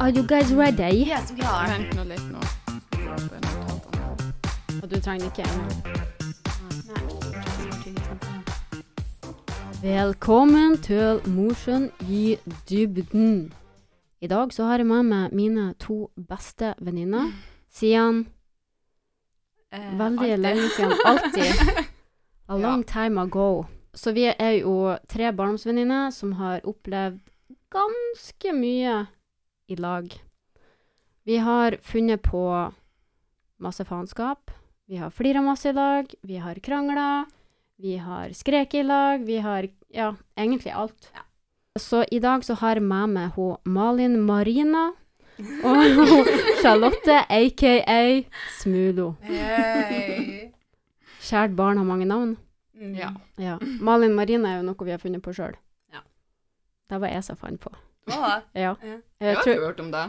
[0.00, 1.04] Are you guys ready?
[1.06, 1.66] Yes, we are.
[1.68, 2.40] Vent nå litt nå.
[4.82, 5.58] Og du trenger ikke en.
[9.82, 12.36] Velkommen til Mosjøen i
[12.70, 13.52] dybden.
[14.20, 17.30] I dag så har jeg med meg mine to beste venninner.
[17.70, 18.26] Siden
[19.70, 20.38] Eh, veldig alltid.
[20.40, 20.92] lenge siden.
[21.04, 21.52] Alltid.
[22.48, 22.62] A Ja.
[22.62, 23.64] long time ago.
[23.94, 27.18] Så vi er jo tre barndomsvenninner som har opplevd
[27.70, 29.06] ganske mye
[29.68, 30.22] i lag.
[31.24, 32.72] Vi har funnet på
[33.56, 34.50] masse faenskap.
[34.86, 36.14] Vi har flira masse i lag.
[36.22, 37.26] Vi har krangla.
[37.76, 39.24] Vi har skreket i lag.
[39.24, 41.10] Vi har ja, egentlig alt.
[41.14, 41.20] Ja.
[41.78, 44.88] Så i dag så har jeg med meg hun Malin Marina
[45.38, 45.84] og
[46.62, 48.22] Charlotte, aka
[48.58, 49.12] Smulo.
[49.22, 50.48] Hey.
[51.20, 52.36] Kjært barn har mange navn.
[52.74, 52.94] Mm.
[52.96, 53.12] Ja.
[53.36, 53.58] Ja.
[53.80, 55.54] Malin Marina er jo noe vi har funnet på sjøl.
[55.92, 56.00] Ja.
[56.88, 57.74] Det var jeg som fant på.
[58.08, 58.32] Hva?
[58.54, 58.74] Ja.
[58.74, 58.74] Ja.
[58.82, 60.04] Jeg Jeg har tror, hørt om det.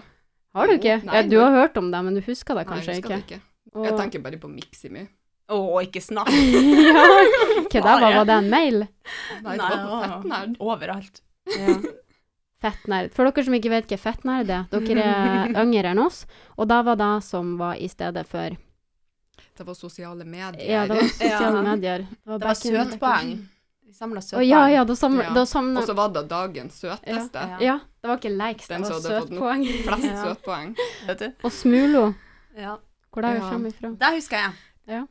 [0.56, 0.98] har du ikke?
[1.06, 3.18] Nei, ja, du har hørt om det, men du husker det Nei, kanskje jeg husker
[3.18, 3.40] ikke.
[3.40, 3.86] det ikke.
[3.86, 5.08] Jeg tenker bare på Miximy.
[5.50, 6.30] Å, ikke snakk.
[6.90, 7.06] ja.
[7.70, 8.84] Hva da, var, var det en mail?
[9.42, 10.56] Nei, det var på Fettnerd.
[10.62, 11.22] Overalt.
[11.58, 11.76] Ja.
[12.62, 13.14] Fettnerd.
[13.16, 16.26] For dere som ikke vet hva fettnerd er, dere er yngre enn oss,
[16.58, 18.58] og da var det som var i stedet for
[19.58, 20.66] Det var sosiale medier.
[20.70, 21.64] Ja, det var sosiale Ja.
[21.72, 22.06] medier.
[22.12, 23.32] Det var back in- søtpoeng.
[23.90, 24.44] Vi samla søtbarn.
[24.44, 25.34] Oh, ja, ja, da samla Ja.
[25.34, 27.42] da samla- Og så var det dagens søteste.
[27.42, 27.58] Ja.
[27.60, 29.64] Ja, det var ikke likes, det Den var som hadde fått søtpoeng.
[29.88, 30.76] Flest søtpoeng.
[31.08, 31.32] Vet du?
[31.44, 32.14] Og Smulo,
[32.56, 32.76] Ja.
[33.12, 33.50] hvor det Ja.
[33.50, 33.92] kommer ifra.
[33.98, 34.54] Det husker jeg.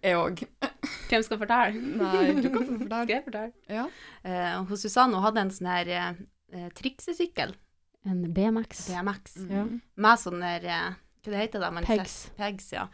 [0.03, 0.45] Jeg òg.
[1.11, 1.83] Hvem skal fortelle?
[1.99, 3.05] Nei, du kan fortelle.
[3.05, 3.53] Skal jeg fortelle?
[3.69, 3.87] Ja.
[4.25, 6.15] Eh, hun Susanne hun hadde en sånn her eh,
[6.55, 7.55] eh, triksesykkel,
[8.07, 8.87] En BMX.
[8.89, 9.65] BMX, Ja.
[9.97, 11.85] med sånn der eh, Hva det heter det?
[11.85, 12.31] Pegs.
[12.39, 12.87] Pegs, ja.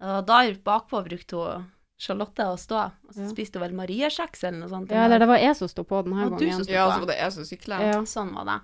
[0.00, 1.66] Og der bakpå brukte hun
[1.98, 3.28] Charlotte å stå, og så Ja.
[3.30, 4.90] spiste hun vel mariekjeks eller noe sånt.
[4.90, 6.66] Ja, eller det var jeg som sto på denne Og gangen.
[6.68, 7.80] ja, så var det jeg som sykla.
[7.80, 8.00] Ja.
[8.02, 8.60] Sånn var det.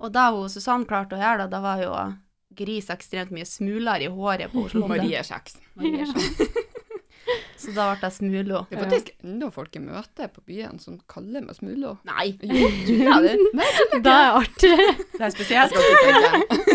[0.00, 1.92] Og da hun Susanne klarte å gjøre det, da var jo
[2.56, 4.88] gris ekstremt mye smuler i håret på Charlotte.
[4.88, 5.60] Mariekjeks.
[7.60, 8.62] Så da ble jeg smulo.
[8.70, 11.98] Det er faktisk enda folk jeg møter på byen som kaller meg Smulo.
[12.08, 12.70] Nei, Jo,
[13.04, 13.34] ja, det.
[13.60, 14.72] Nei, Det er artig.
[15.12, 15.76] Det er spesielt.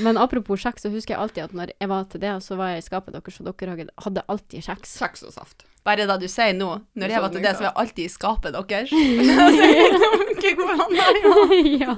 [0.00, 2.68] Men apropos kjeks, så husker jeg alltid at når jeg var til det, så var
[2.72, 4.94] jeg i skapet deres, og dere hadde- alltid kjeks.
[4.98, 5.64] Kjeks og saft.
[5.84, 8.08] Bare da du sier nå, når jeg var til det, så var jeg alltid i
[8.08, 8.92] skapet deres.
[10.42, 11.94] Er, ja.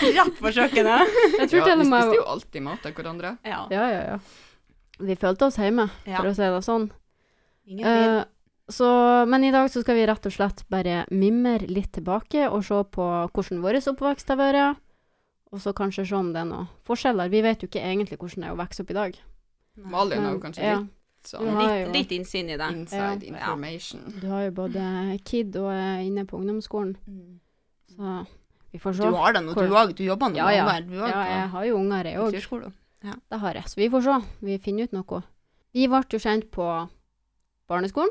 [0.00, 1.14] Rett på kjøkkenet.
[1.38, 3.30] Jeg tror Ja, til vi og med spiste jo alltid mat av hverandre.
[3.46, 3.60] Ja.
[3.72, 4.18] Ja, ja, ja.
[5.00, 6.18] Vi følte oss hjemme, Ja.
[6.20, 6.90] for å si det sånn.
[7.70, 7.86] Ingen.
[7.86, 8.24] Eh,
[8.70, 8.90] så,
[9.26, 12.82] men i dag så skal vi rett og slett bare mimre litt tilbake og se
[12.92, 14.76] på hvordan vår oppvekst har vært.
[15.52, 17.30] Og så kanskje se om det er noen forskjeller.
[17.32, 19.16] Vi vet jo ikke egentlig hvordan det er å vokse opp i dag.
[19.76, 22.68] Malin har jo kanskje ja, litt sånn har Litt, litt innsyn i det.
[22.76, 23.32] inside Ja.
[23.34, 24.04] information.
[24.20, 26.94] Du har jo både kid og er inne på ungdomsskolen,
[27.90, 28.26] så
[28.72, 29.02] vi får se.
[29.10, 29.94] Du har det nå, Hvor- du òg.
[29.96, 30.64] Du jobber nå Ja, med ja.
[30.66, 30.80] unger.
[30.88, 32.72] Du Ja, jeg har jo unger, jeg òg.
[33.02, 33.14] Ja.
[33.30, 33.64] Det har jeg.
[33.64, 34.26] Så vi får se.
[34.42, 35.22] Vi finner ut noe.
[35.74, 36.88] Vi ble jo kjent på
[37.68, 38.10] barneskolen,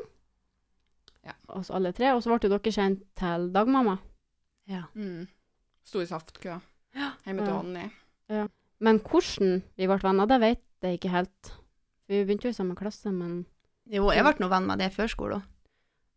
[1.24, 1.32] Ja.
[1.48, 2.06] oss alle tre.
[2.14, 3.98] Og så ble jo dere kjent til dagmamma.
[4.66, 4.82] Ja.
[4.94, 5.26] Mm.
[5.84, 6.60] Sto i
[6.94, 7.12] Ja.
[7.26, 7.90] hjemme til
[8.28, 8.46] Ja.
[8.80, 11.52] Men hvordan vi ble venner, det vet jeg ikke helt.
[12.08, 13.46] Vi begynte jo i samme klasse, men
[13.90, 15.42] Jo, jeg ble nå venn med det i førskolen.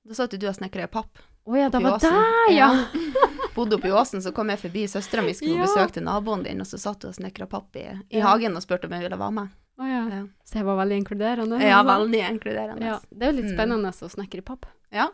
[0.05, 1.17] Da satt jo du og snekra i papp.
[1.45, 2.69] Å ja, det var deg, ja!
[3.55, 5.65] Bodde oppe i åsen, så kom jeg forbi søstera mi skulle Ja.
[5.67, 8.27] besøke naboen din, og så satt hun og snekra papp i, i Ja.
[8.27, 9.49] hagen og spurte om jeg ville være med.
[9.79, 10.07] Oh, ja.
[10.09, 11.59] Ja, Så jeg var veldig inkluderende.
[11.61, 11.97] ja altså.
[11.97, 12.85] veldig inkluderende.
[12.85, 13.55] Ja, det er jo litt Mm.
[13.57, 14.65] spennende å snekre i papp.
[14.91, 15.09] Ja.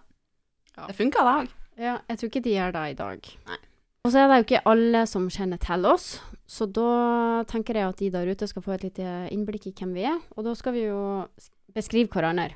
[0.77, 0.87] Ja.
[0.87, 1.49] Det funka, det òg.
[1.77, 3.19] Ja, jeg tror ikke de gjør det i dag.
[3.47, 3.57] Nei.
[4.05, 6.05] Og så er det jo ikke alle som kjenner til oss,
[6.47, 9.05] så da tenker jeg at de der ute skal få et lite
[9.35, 11.01] innblikk i hvem vi er, og da skal vi jo
[11.75, 12.53] beskrive hverandre.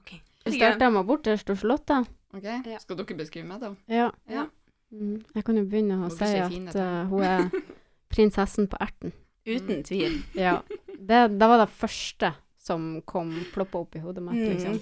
[0.00, 0.22] Okay.
[0.46, 2.00] Vi starter med borterst og Charlotte.
[2.36, 2.78] Ok, Ja.
[2.80, 3.74] Skal dere beskrive meg, da?
[3.88, 4.08] Ja.
[4.30, 4.46] Ja.
[4.92, 7.46] Mm, jeg kan jo begynne å si at fine eh, hun er
[8.12, 9.12] prinsessen på erten.
[9.46, 10.20] Uten tvil.
[10.34, 10.60] Ja.
[10.96, 14.80] Det, det var det første som kom ploppa opp i hodet mitt, Mm.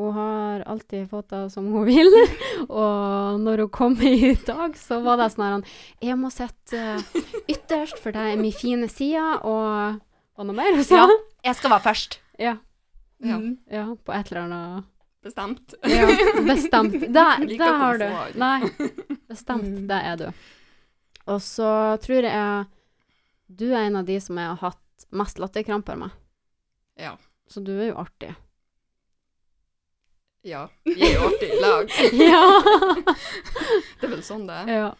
[0.00, 2.08] Hun har alltid fått det som hun vil,
[2.68, 5.74] og når hun kom i dag, så var det sånn her
[6.08, 10.00] Jeg må sitte eh, ytterst, for det er min fine side, og
[10.40, 10.84] Og noe mer hun?
[10.88, 11.04] Ja.
[11.50, 12.20] Jeg skal være først.
[12.40, 12.56] Ja.
[13.20, 13.36] Ja.
[13.36, 13.58] Mm.
[13.68, 13.84] ja.
[14.04, 14.88] På et eller annet
[15.20, 15.74] Bestemt.
[15.84, 16.06] Ja,
[16.46, 16.92] bestemt.
[17.00, 17.24] Det,
[17.58, 18.06] det har du.
[18.40, 18.70] Nei,
[19.28, 19.66] bestemt.
[19.68, 19.82] Mm.
[19.90, 20.30] Det er du.
[21.28, 22.64] Og så tror jeg
[23.50, 26.14] du er en av de som jeg har hatt mest latterkramper med.
[26.96, 27.18] Ja.
[27.50, 28.32] Så du er jo artig.
[30.46, 30.68] Ja.
[30.84, 31.90] Vi er jo alltid i lag.
[32.32, 32.44] ja.
[34.00, 34.70] Det er vel sånn det er.
[34.72, 34.90] ja.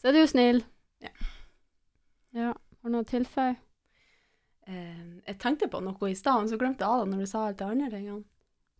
[0.00, 0.58] Så er du jo snill.
[1.00, 1.12] Ja.
[2.36, 2.50] Ja.
[2.52, 3.54] Har du noe å tilføye?
[4.68, 7.46] Eh, jeg tenkte på noe i stad, men så glemte jeg det når du sa
[7.48, 8.24] alt det andre tingene.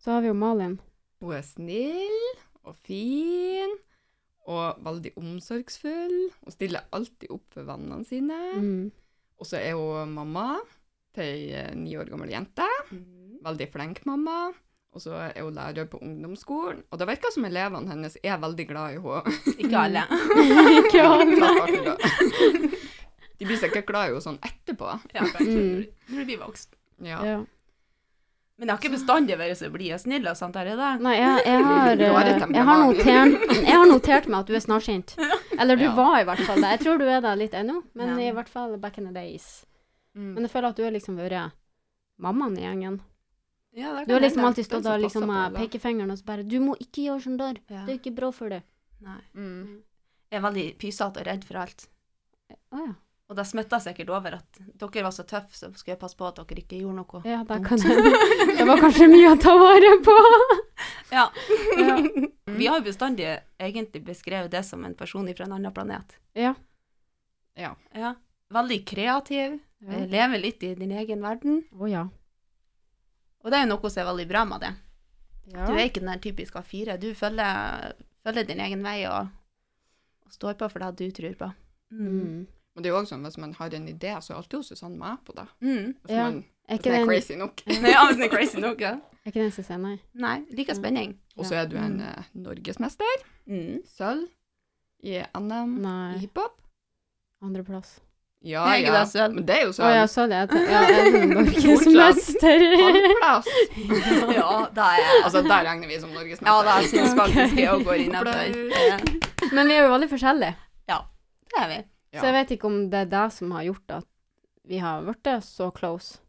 [0.01, 0.77] Så har vi jo Malin.
[1.23, 2.21] Hun er snill
[2.65, 3.71] og fin
[4.45, 6.17] Og veldig omsorgsfull.
[6.43, 8.37] Hun stiller alltid opp for vennene sine.
[8.61, 8.91] Mm.
[9.41, 10.59] Og så er hun mamma
[11.15, 12.67] til ei eh, ni år gammel jente.
[12.91, 13.39] Mm.
[13.45, 14.51] Veldig flink mamma.
[14.95, 16.83] Og så er hun lærer på ungdomsskolen.
[16.91, 19.33] Og det virker som elevene hennes er veldig glad i henne.
[19.59, 20.05] Ikke alle.
[20.79, 21.97] Ikke alle.
[23.39, 24.93] De blir sikkert glad i henne sånn etterpå.
[25.11, 25.59] Ja, kanskje.
[25.59, 25.83] Mm.
[26.07, 26.71] Når du blir voksen.
[27.03, 27.19] Ja.
[27.27, 27.41] Ja.
[28.55, 31.01] Men jeg har ikke bestandig vært så blid og snill og sånt, her i dag.
[31.03, 34.63] Nei, jeg, jeg, har, eh, jeg, har notert, jeg har notert meg at du er
[34.63, 35.15] snarsynt.
[35.59, 35.91] Eller du Ja.
[35.97, 36.69] var i hvert fall det.
[36.77, 38.29] Jeg tror du er det litt ennå, men Ja.
[38.29, 39.65] i hvert fall back in the days.
[40.15, 40.31] Mm.
[40.37, 41.51] Men jeg føler at du har liksom vært
[42.17, 43.01] mammaen i gjengen.
[43.75, 47.09] Ja, Du har liksom alltid stått og liksom pekefingeren og så bare 'Du må ikke
[47.09, 47.57] gjøre sånn der.
[47.69, 47.85] Ja.
[47.85, 48.63] Det er ikke bra for deg'.
[49.01, 49.19] Nei.
[49.35, 49.81] Mm.
[50.31, 51.87] Jeg er veldig pysete og redd for alt.
[52.71, 52.93] Å ja.
[53.25, 56.27] Og det smitta sikkert over at dere var så tøffe, så skulle jeg passe på
[56.27, 57.21] at dere ikke gjorde noe.
[57.25, 58.57] Ja, det kan jeg.
[58.59, 60.17] Det var kanskje mye å ta vare på.
[61.11, 61.29] Ja.
[61.77, 61.95] Ja.
[62.59, 63.27] Vi har jo bestandig
[63.61, 66.17] egentlig beskrevet det som en person fra en annen planet.
[66.33, 66.53] Ja.
[67.55, 67.75] Ja.
[67.93, 68.15] Ja.
[68.53, 71.63] Veldig kreativ, eh, lever litt i din egen verden.
[71.71, 72.03] Å ja.
[73.45, 74.73] Og det er jo noe som er veldig bra med det.
[75.53, 75.65] ja.
[75.69, 76.95] Du er ikke den der typiske A4.
[76.97, 77.93] Du følger,
[78.25, 79.27] følger din egen vei og,
[80.25, 81.51] og står på for det du tror på.
[81.93, 82.09] Mm.
[82.09, 82.47] Mm.
[82.75, 84.97] Men det er jo også sånn, hvis man har en idé, så er alltid Susanne
[84.99, 85.45] med på det.
[85.61, 85.93] Mm.
[86.03, 86.23] Hvis Ja.
[86.25, 87.61] man Er hvis man er crazy nok.
[87.93, 88.93] Ja, hvis det er crazy nok, ja.
[89.23, 89.99] er ikke den som sier nei?
[90.13, 91.13] Nei, liker spenning.
[91.37, 93.83] Og så er du en eh, norgesmester, Mm.
[93.85, 94.25] sølv,
[95.05, 96.57] i NM i hiphop.
[97.45, 97.99] Andreplass.
[98.45, 99.03] Ja, er ja.
[99.05, 99.27] det.
[99.33, 102.65] Men det er jo Å ja, ja, sa det ja, jeg er norgesmester.
[102.81, 103.47] Halvplass.
[104.35, 106.51] Ja, det er Altså, der regner vi som norgesmester.
[106.51, 108.43] Ja, det syns faktisk jeg òg går innafor.
[108.43, 110.57] etter Men vi er jo veldig forskjellige.
[110.91, 110.99] Ja,
[111.53, 111.79] Det er vi.
[112.15, 112.19] Ja.
[112.19, 114.11] Så jeg vet ikke om det er det som har gjort at
[114.65, 116.19] vi har blitt så close.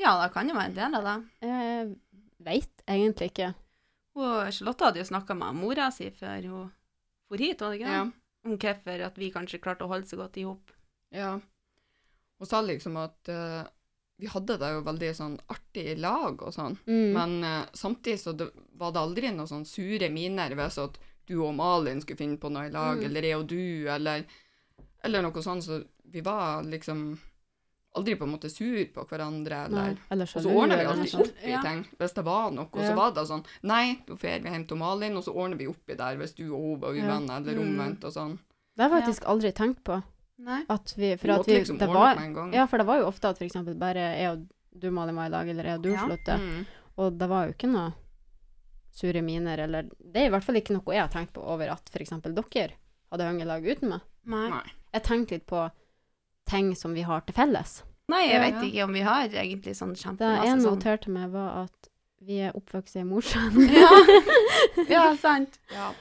[0.00, 1.18] Ja, det kan jo være en del av det.
[1.46, 1.92] Jeg
[2.42, 3.52] veit egentlig ikke.
[4.18, 6.72] Og Charlotte hadde jo snakka med mora si før hun
[7.28, 8.00] for hit, var det ikke det?
[8.00, 8.08] Ja.
[8.44, 10.72] Om hvorfor at vi kanskje klarte å holde så godt i hop.
[11.14, 11.38] ja.
[12.42, 13.62] Hun sa liksom at uh,
[14.18, 16.74] vi hadde det jo veldig sånn artig i lag og sånn.
[16.90, 17.12] Mm.
[17.14, 18.48] Men uh, samtidig så det,
[18.80, 20.98] var det aldri noen sånn sure miner hvis at
[21.30, 23.04] du og Malin skulle finne på noe i lag, Mm.
[23.06, 24.24] eller jeg og du, eller,
[25.06, 25.62] eller noe sånt.
[25.62, 25.78] Så
[26.10, 27.12] vi var liksom
[27.94, 31.42] aldri på en måte sur på hverandre, eller eller Og så ordner vi alltid opp
[31.44, 31.60] i Ja.
[31.62, 32.68] ting hvis det var noe.
[32.72, 35.56] Og så var det sånn Nei, da drar vi hjem til Malin, og så ordner
[35.58, 37.62] vi opp i der hvis du og hun var uvenner, eller Mm.
[37.68, 38.38] omvendt og sånn.
[38.76, 40.02] Det har jeg faktisk aldri tenkt på.
[40.38, 40.64] Nei.
[40.70, 42.16] At vi, for at vi, liksom det var,
[42.52, 44.48] ja, for det var jo ofte at eksempel bare jeg og
[44.80, 46.06] du Malin var i lag, eller jeg og du Ja.
[46.06, 46.66] sluttet, Mm.
[46.98, 47.92] Og det var jo ikke noe
[48.90, 51.70] sure miner, eller Det er i hvert fall ikke noe jeg har tenkt på over
[51.70, 52.10] at f.eks.
[52.10, 52.72] dere
[53.12, 54.00] hadde hengt i lag uten meg.
[54.26, 54.62] Nei.
[54.94, 55.70] Jeg tenkte litt på
[56.48, 57.82] ting som vi har til felles.
[58.08, 58.40] Nei, jeg Ja.
[58.50, 60.74] vet ikke om vi har egentlig sånn Det ene jeg sånn.
[60.76, 61.88] noterte meg, var at
[62.20, 63.56] vi er oppvokst i Mosjøen.
[63.72, 63.90] Ja.
[64.88, 65.58] ja, sant.
[65.70, 65.92] Ja.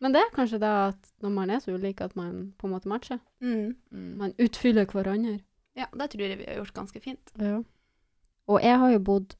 [0.00, 2.72] Men det er kanskje det at når man er så ulike, at man på en
[2.72, 3.18] måte matcher.
[3.40, 3.76] Mm.
[3.92, 4.16] Mm.
[4.18, 5.40] Man utfyller hverandre.
[5.76, 7.32] Ja, det tror jeg vi har gjort ganske fint.
[7.38, 7.62] Ja.
[8.48, 9.34] Og jeg har jo bodd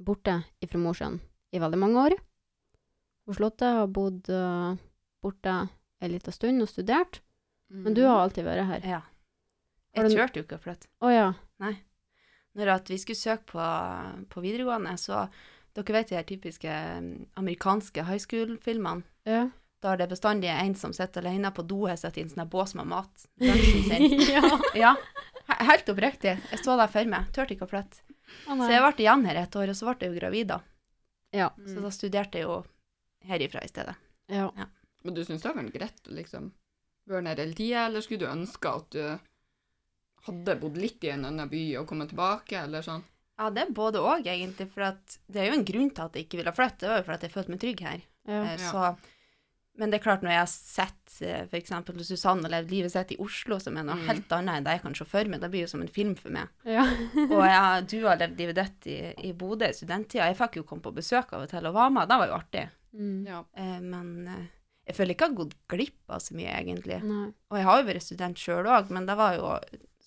[0.00, 1.20] borte fra Mosjøen
[1.52, 2.14] i veldig mange år.
[3.26, 4.76] Og Slottet har bodd øh,
[5.22, 5.56] borte
[6.00, 7.20] en liten stund og studert,
[7.70, 8.86] men du har alltid vært her.
[8.86, 9.00] Ja.
[9.96, 10.86] Jeg du- turte jo ikke å flytte.
[11.02, 11.28] Å ja.
[12.58, 13.64] Når at vi skulle søke på,
[14.28, 15.28] på videregående, så
[15.72, 19.04] Dere vet de her typiske mm, amerikanske high school-filmene?
[19.24, 19.44] Ja.
[19.80, 22.74] Da er det bestandig en som sitter alene på doet sitt i en sånn bås
[22.74, 23.26] med mat.
[24.34, 24.42] Ja.
[24.74, 24.96] Ja,
[25.70, 26.34] helt oppriktig.
[26.50, 27.30] Jeg så der for meg.
[27.34, 28.02] Turte ikke å flytte.
[28.50, 30.58] Oh, Så jeg ble igjen her et år, og så ble jeg jo gravid da.
[31.34, 31.48] Ja.
[31.66, 32.60] Så da studerte jeg jo
[33.30, 33.94] herifra i stedet.
[34.30, 34.50] ja.
[35.02, 36.50] Men du syns det var vært greit liksom
[37.16, 39.04] være nede hele tida, eller skulle du ønske at du
[40.26, 43.04] hadde bodd litt i en annen by og kommet tilbake, eller sånn?
[43.40, 44.66] Ja, det er både og, egentlig.
[44.74, 46.82] For at det er jo en grunn til at jeg ikke ville flytte.
[46.84, 48.02] Det var jo fordi jeg følte meg trygg her.
[48.28, 48.42] ja.
[48.50, 48.82] Eh, Så,
[49.80, 51.48] men det er klart, når jeg har sett f.eks.
[51.48, 54.06] for eksempel Susanne levd livet sitt i Oslo, som er noe Mm.
[54.10, 56.12] helt annet enn det jeg kan se for meg, det blir jo som en film
[56.20, 56.48] for meg.
[56.68, 56.84] ja.
[57.32, 58.98] Og jeg, du har levd livet ditt i,
[59.30, 60.26] i Bodø i studenttida.
[60.28, 62.08] Jeg fikk jo komme på besøk av og til og var med.
[62.12, 62.66] Det var jo artig.
[62.92, 63.24] Mm.
[63.26, 63.40] Ja.
[63.56, 64.44] Eh, Men eh,
[64.90, 66.98] jeg føler ikke jeg har gått glipp av så mye, egentlig.
[67.06, 67.28] Nei.
[67.50, 69.52] Og jeg har jo vært student sjøl òg, men det var jo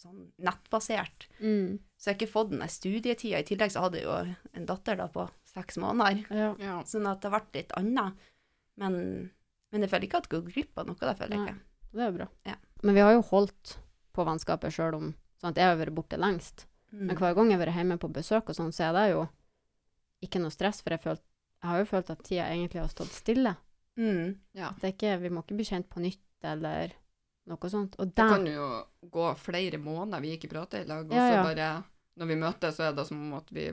[0.03, 1.27] sånn nettbasert.
[1.39, 1.79] Mm.
[1.95, 3.39] Så jeg har ikke fått den studietida.
[3.39, 4.17] I tillegg så hadde jeg jo
[4.59, 6.25] en datter da på seks måneder.
[6.33, 6.49] Ja.
[6.59, 6.75] ja.
[6.89, 8.27] Sånn at det ble litt annet.
[8.81, 8.95] Men,
[9.71, 10.99] men jeg føler ikke at jeg har gått glipp av noe.
[10.99, 11.53] Det føler jeg Nei.
[11.53, 11.89] ikke.
[11.93, 12.29] Det er jo bra.
[12.49, 12.57] Ja.
[12.83, 13.77] Men vi har jo holdt
[14.13, 16.65] på vennskapet sjøl om sånn at jeg har vært borte lengst.
[16.91, 17.05] Mm.
[17.07, 19.23] Men hver gang jeg har vært hjemme på besøk, og sånn, så er det jo
[20.23, 21.23] ikke noe stress, for jeg, følt,
[21.61, 23.55] jeg har jo følt at tida egentlig har stått stille.
[23.97, 24.35] Mm.
[24.53, 24.71] ja.
[24.81, 26.93] Det er ikke, vi må ikke bli kjent på nytt, eller
[27.47, 27.95] noe sånt.
[27.99, 28.67] Og Det det, kan jo
[29.11, 31.83] gå flere måneder vi ikke prater i lag, og Ja, så bare
[32.17, 33.71] når vi møtes, så er det som om at vi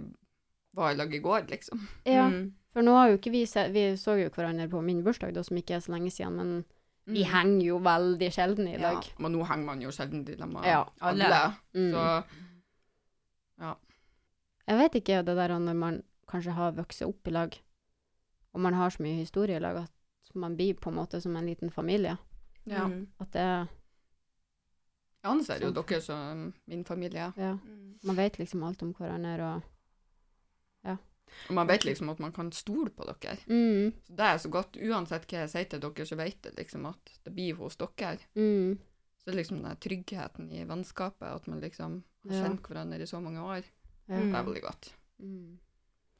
[0.75, 1.81] var i lag i går, liksom.
[2.07, 2.53] Ja, Mm.
[2.73, 5.43] for nå har jo ikke vi sett Vi så jo hverandre på min bursdag, da,
[5.43, 6.65] som ikke er så lenge siden, men
[7.07, 7.31] vi Mm.
[7.33, 9.05] henger jo veldig sjelden i Ja, lag.
[9.19, 11.25] men nå henger man jo sjelden i lag med Ja, alle.
[11.25, 11.55] alle.
[11.75, 11.93] Mm.
[11.93, 12.25] Så
[14.69, 17.57] Jeg vet ikke det der når man kanskje har vokst opp i lag,
[18.55, 19.91] og man har så mye historie i lag at
[20.35, 22.17] man blir på en måte som en liten familie.
[22.67, 22.87] ja.
[22.87, 23.07] Mm.
[23.21, 23.69] At det
[25.23, 25.87] Jeg anser jo Sånn.
[25.87, 27.33] dere som min familie.
[27.37, 27.53] Ja.
[27.53, 27.99] Mm.
[28.05, 29.63] Man vet liksom alt om hverandre og
[31.49, 33.37] Og man vet liksom at man kan stole på dere.
[33.47, 34.77] mm, Så det er så godt.
[34.83, 38.19] Uansett hva jeg sier til dere, så vet jeg liksom at det blir hos dere.
[38.35, 38.79] mm,
[39.19, 42.43] Så det er liksom den tryggheten i vennskapet, at man liksom har Ja.
[42.49, 43.63] kjent hverandre i så mange år,
[44.09, 44.17] ja.
[44.19, 44.93] Det er veldig godt.
[45.21, 45.59] Mm.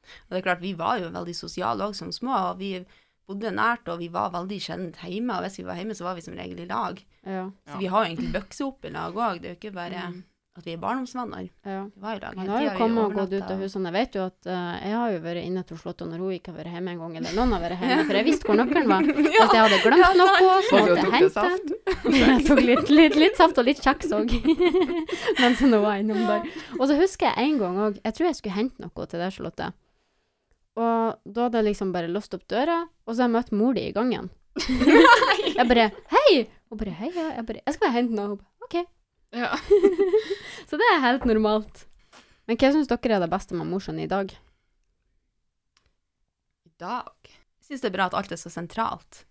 [0.03, 2.85] Og det er klart, vi var jo veldig sosiale òg som små, og vi
[3.31, 5.37] bodde nært, og vi var veldig sjelden hjemme.
[5.39, 6.99] Og hvis vi var hjemme, så var vi som regel i lag.
[7.25, 7.47] Ja.
[7.71, 9.41] Så vi har jo egentlig bøkse opp i lag òg.
[9.41, 10.19] Det er jo ikke bare Mm.
[10.59, 11.45] at vi er barndomsvenner.
[11.63, 11.83] ja.
[11.95, 13.87] Vi var i lag hele har jo kommet og gått ut av husene.
[13.87, 16.51] Jeg vet jo at uh, jeg har jo vært inne til Slottet når hun ikke
[16.51, 18.89] har vært hjemme en gang, eller noen har vært hjemme, for jeg visste hvor nøkkelen
[18.91, 19.07] var.
[19.21, 21.77] Hvis jeg hadde glemt noe, så måtte jeg hente den.
[22.11, 24.33] Jeg tok litt, litt, litt saft og litt kjeks òg,
[25.41, 26.49] mens hun var innom der.
[26.79, 29.29] Og så husker jeg en gang òg, jeg tror jeg skulle hente noe til det
[29.35, 29.69] Charlotte.
[30.81, 33.75] Og da hadde jeg liksom bare låst opp døra, og så har jeg møtt mor
[33.77, 34.29] di i gangen.
[35.57, 38.39] jeg bare 'Hei!' Hun bare 'Hei, ja.' Jeg bare 'Jeg skal bare hente noe.' Hun
[38.41, 38.85] bare 'OK'.
[39.31, 39.55] Ja.
[40.69, 41.85] Så det er helt normalt.
[42.47, 44.33] Men hva syns dere er det beste med Mosjøen i dag?
[46.65, 47.15] I dag?
[47.23, 49.25] Jeg syns det er bra at alt er så sentralt.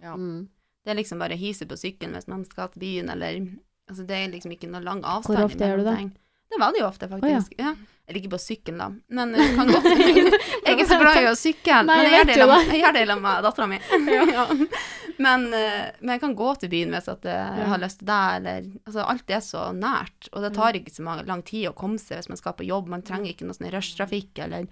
[0.00, 0.14] Ja.
[0.16, 0.48] Mm.
[0.84, 3.40] Det er liksom bare å hise på sykkelen hvis man skal til byen, eller
[3.84, 5.36] Altså, det er liksom ikke noe lang avstand.
[5.36, 6.12] Hvor ofte gjør du imellom
[6.54, 6.60] det?
[6.60, 7.58] var Det veldig ofte, faktisk.
[7.58, 7.74] Oh, ja.
[8.04, 11.28] Jeg ligger på sykkelen, da, men jeg kan godt Jeg er ikke så glad i
[11.30, 13.78] å sykle, men jeg gjør det i sammen med dattera mi.
[15.24, 19.06] men, eh, jeg kan gå til byen hvis jeg har lyst til det, eller Altså,
[19.08, 22.28] alt er så nært, og det tar ikke så lang tid å komme seg hvis
[22.34, 22.92] man skal på jobb.
[22.92, 24.68] Man trenger ikke noe sånn rushtrafikk, eller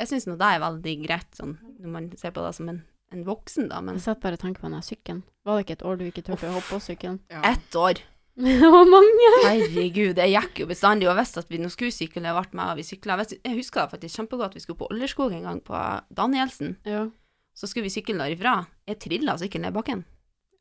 [0.00, 2.82] Jeg syns nå det er veldig greit, sånn når man ser på det som en,
[3.14, 5.22] en voksen, da, men Jeg setter bare tanke på den sykkelen.
[5.46, 7.22] Var det ikke et år du ikke turte å hoppe på sykkelen?
[7.30, 7.46] Ja.
[7.54, 8.02] ett år
[8.46, 9.30] det var mange!
[9.44, 12.70] Herregud, jeg gikk jo bestandig og visste at vi nå skulle sykle, jeg ble med,
[12.72, 13.18] og vi sykla.
[13.24, 15.80] Jeg, husker det faktisk kjempegodt, vi skulle på Olderskog en gang på
[16.16, 16.76] Danielsen.
[16.88, 17.08] Ja.
[17.56, 18.62] Så skulle vi sykle derifra.
[18.88, 20.06] Jeg trilla sykkelen ned bakken.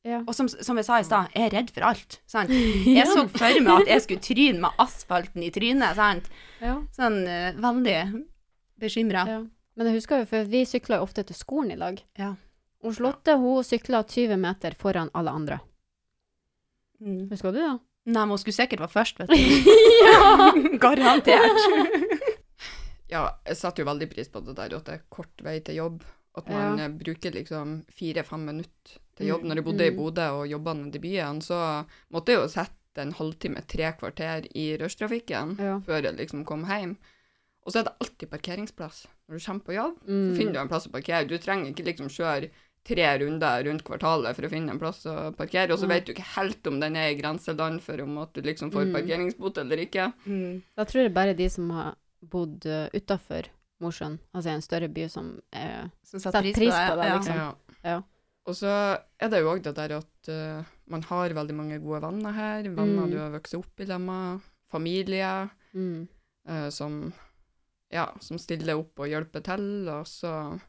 [0.08, 0.24] ja.
[0.26, 2.20] Og som, som jeg sa i stad, jeg er redd for alt.
[2.28, 2.52] Sant?
[3.00, 5.96] Jeg så for meg at jeg skulle tryne med asfalten i trynet.
[5.96, 6.28] Sant?
[6.64, 6.76] ja.
[6.96, 7.98] Sånn uh, veldig
[8.80, 9.24] bekymra.
[9.30, 9.40] ja.
[9.80, 12.02] Men jeg husker jo, for vi sykla jo ofte til skolen i lag.
[12.20, 12.34] Ja.
[12.84, 15.60] Charlotte hun sykla 20 meter foran alle andre.
[17.02, 17.30] Mm.
[17.32, 17.70] Husker du det?
[18.10, 19.36] Nei, men hun skulle sikkert være først, vet du.
[20.06, 20.52] ja!
[20.84, 21.60] Garantert.
[23.14, 25.80] ja, jeg satte jo veldig pris på det der at det er kort vei til
[25.82, 26.02] jobb.
[26.38, 26.86] At man Ja.
[26.86, 29.44] eh, bruker liksom fire-fem minutter til jobb.
[29.44, 29.98] Mm, Når jeg bodde i mm.
[29.98, 34.46] Bodø og jobba nede i byen, så måtte jeg jo sette en halvtime, tre kvarter
[34.56, 35.80] i rushtrafikken Ja.
[35.80, 36.98] før jeg liksom kom hjem.
[37.66, 39.08] Og så er det alltid parkeringsplass.
[39.28, 40.36] Når du kommer på jobb, så Mm.
[40.38, 41.28] finner du en plass å parkere.
[41.28, 42.50] Du trenger ikke liksom kjøre
[42.88, 46.14] tre runder rundt kvartalet for å finne en plass å parkere, og så vet du
[46.14, 48.94] ikke helt om den er i grenseland for om at du liksom får Mm.
[48.96, 50.12] parkeringsbot eller ikke.
[50.26, 50.62] Mm.
[50.76, 53.50] Da tror jeg bare de som har bodd uh, utafor
[53.82, 57.36] Mosjøen, altså i en større by som er Som setter pris på det, det liksom.
[57.36, 57.54] Ja.
[57.84, 58.02] Ja.
[58.50, 58.68] Og så
[59.20, 62.64] er det jo òg det der at uh, man har veldig mange gode venner her.
[62.64, 63.12] Venner Mm.
[63.12, 64.42] du har vokst opp i sammen.
[64.72, 66.08] Familie mm.
[66.50, 67.14] uh, som,
[67.92, 69.88] ja, som stiller opp og hjelper til.
[69.90, 70.60] Og så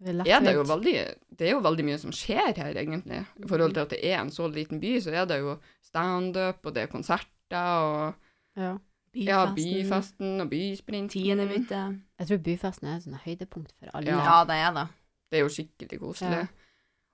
[0.00, 0.94] Det er er det jo veldig
[1.38, 3.20] Det er jo veldig mye som skjer her, egentlig.
[3.44, 6.66] I forhold til at det er en så liten by, så er det jo standup,
[6.66, 8.14] og det er konserter, og
[8.56, 8.76] Ja.
[9.14, 9.54] ja, Byfesten.
[9.54, 11.08] byfesten og bysprinten.
[11.08, 12.00] Tiende bytte.
[12.18, 14.10] Jeg tror byfesten er et høydepunkt for alle.
[14.10, 14.18] Ja.
[14.38, 14.88] Ja, det er det.
[15.30, 16.38] Det er jo skikkelig koselig.
[16.38, 16.46] Ja.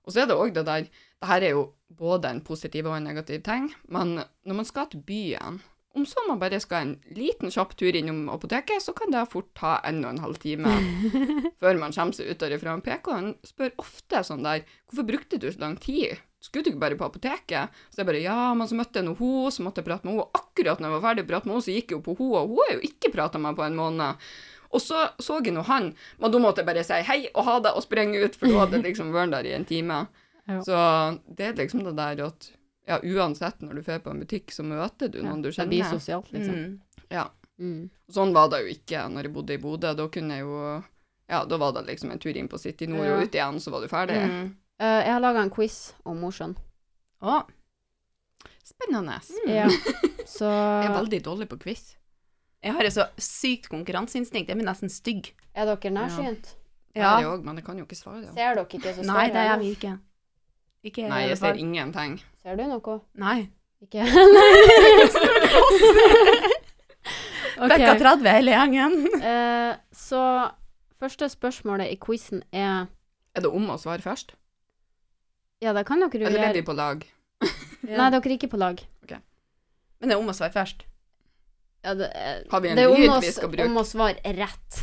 [0.03, 0.81] Og så er det òg det der
[1.21, 4.87] Det her er jo både en positiv og en negativ ting, men når man skal
[4.89, 5.61] til byen
[5.93, 9.49] Om så man bare skal en liten kjapp tur innom apoteket, så kan det fort
[9.57, 10.71] ta en og en halv time
[11.61, 12.77] før man kommer seg ut derifra.
[12.79, 16.21] PK-en spør ofte sånn der 'Hvorfor brukte du så lang tid?
[16.39, 19.17] Skulle du ikke bare på apoteket?' Så jeg bare 'Ja, men så møtte jeg nå
[19.19, 21.45] hun, så måtte jeg prate med henne.' Og akkurat når jeg var ferdig å prate
[21.45, 23.49] med henne, så gikk jeg jo på henne, og hun har jo ikke prata med
[23.49, 24.31] meg på en måned.
[24.71, 27.59] Og så så jeg nå han, men da måtte jeg bare si hei og ha
[27.59, 30.07] det og sprenge ut, for da hadde jeg liksom vært der i en time.
[30.47, 30.61] Ja.
[30.63, 30.75] Så
[31.27, 32.51] det er liksom det der at
[32.87, 35.67] ja, uansett når du drar på en butikk, så møter du Ja, noen du Det
[35.69, 36.55] blir sosialt, liksom.
[36.55, 37.05] Mm.
[37.09, 37.27] Ja.
[37.59, 37.89] Mm.
[38.09, 39.93] Sånn var det jo ikke når jeg bodde i Bodø.
[39.93, 40.83] Da kunne jeg jo
[41.29, 43.15] Ja, da var det liksom en tur inn på City Nord Ja.
[43.15, 44.17] og ut igjen, så var du ferdig.
[44.17, 44.55] Mm.
[44.81, 46.57] Uh, jeg har laga en quiz om Mosjøen.
[47.21, 47.43] Å,
[48.65, 49.19] Spennende.
[49.47, 49.67] Ja.
[50.25, 51.95] Så Jeg er veldig dårlig på quiz.
[52.63, 54.49] jeg har et så sykt konkurranseinstinkt.
[54.49, 55.33] Jeg blir nesten stygg.
[55.53, 56.55] er dere nærsynt?
[56.95, 57.01] Ja.
[57.01, 57.19] Ja.
[57.19, 58.27] Jeg òg, men jeg kan jo ikke svare.
[58.33, 59.99] Ser dere ikke så Nei, det er vi ikke.
[60.83, 62.17] Ikke Nei, jeg ser ingenting.
[62.41, 62.99] Ser du noe?
[63.21, 63.49] Nei.
[63.81, 64.05] Ikke?
[67.61, 68.01] Bekka OK.
[68.01, 68.95] 30 hele gjengen.
[69.21, 69.73] uh,
[70.07, 70.21] så
[71.01, 72.87] første spørsmålet i quizen er
[73.35, 74.33] Er det om å svare først?
[75.61, 77.05] Ja, det kan dere jo Eller er de på lag?
[77.85, 78.81] Nei, dere er ikke på lag.
[80.01, 80.87] Men det er om å svare først.
[81.85, 83.59] Ja, det, er, Har vi en lyd vi skal bruke?
[83.59, 84.79] Det er om å svare rett.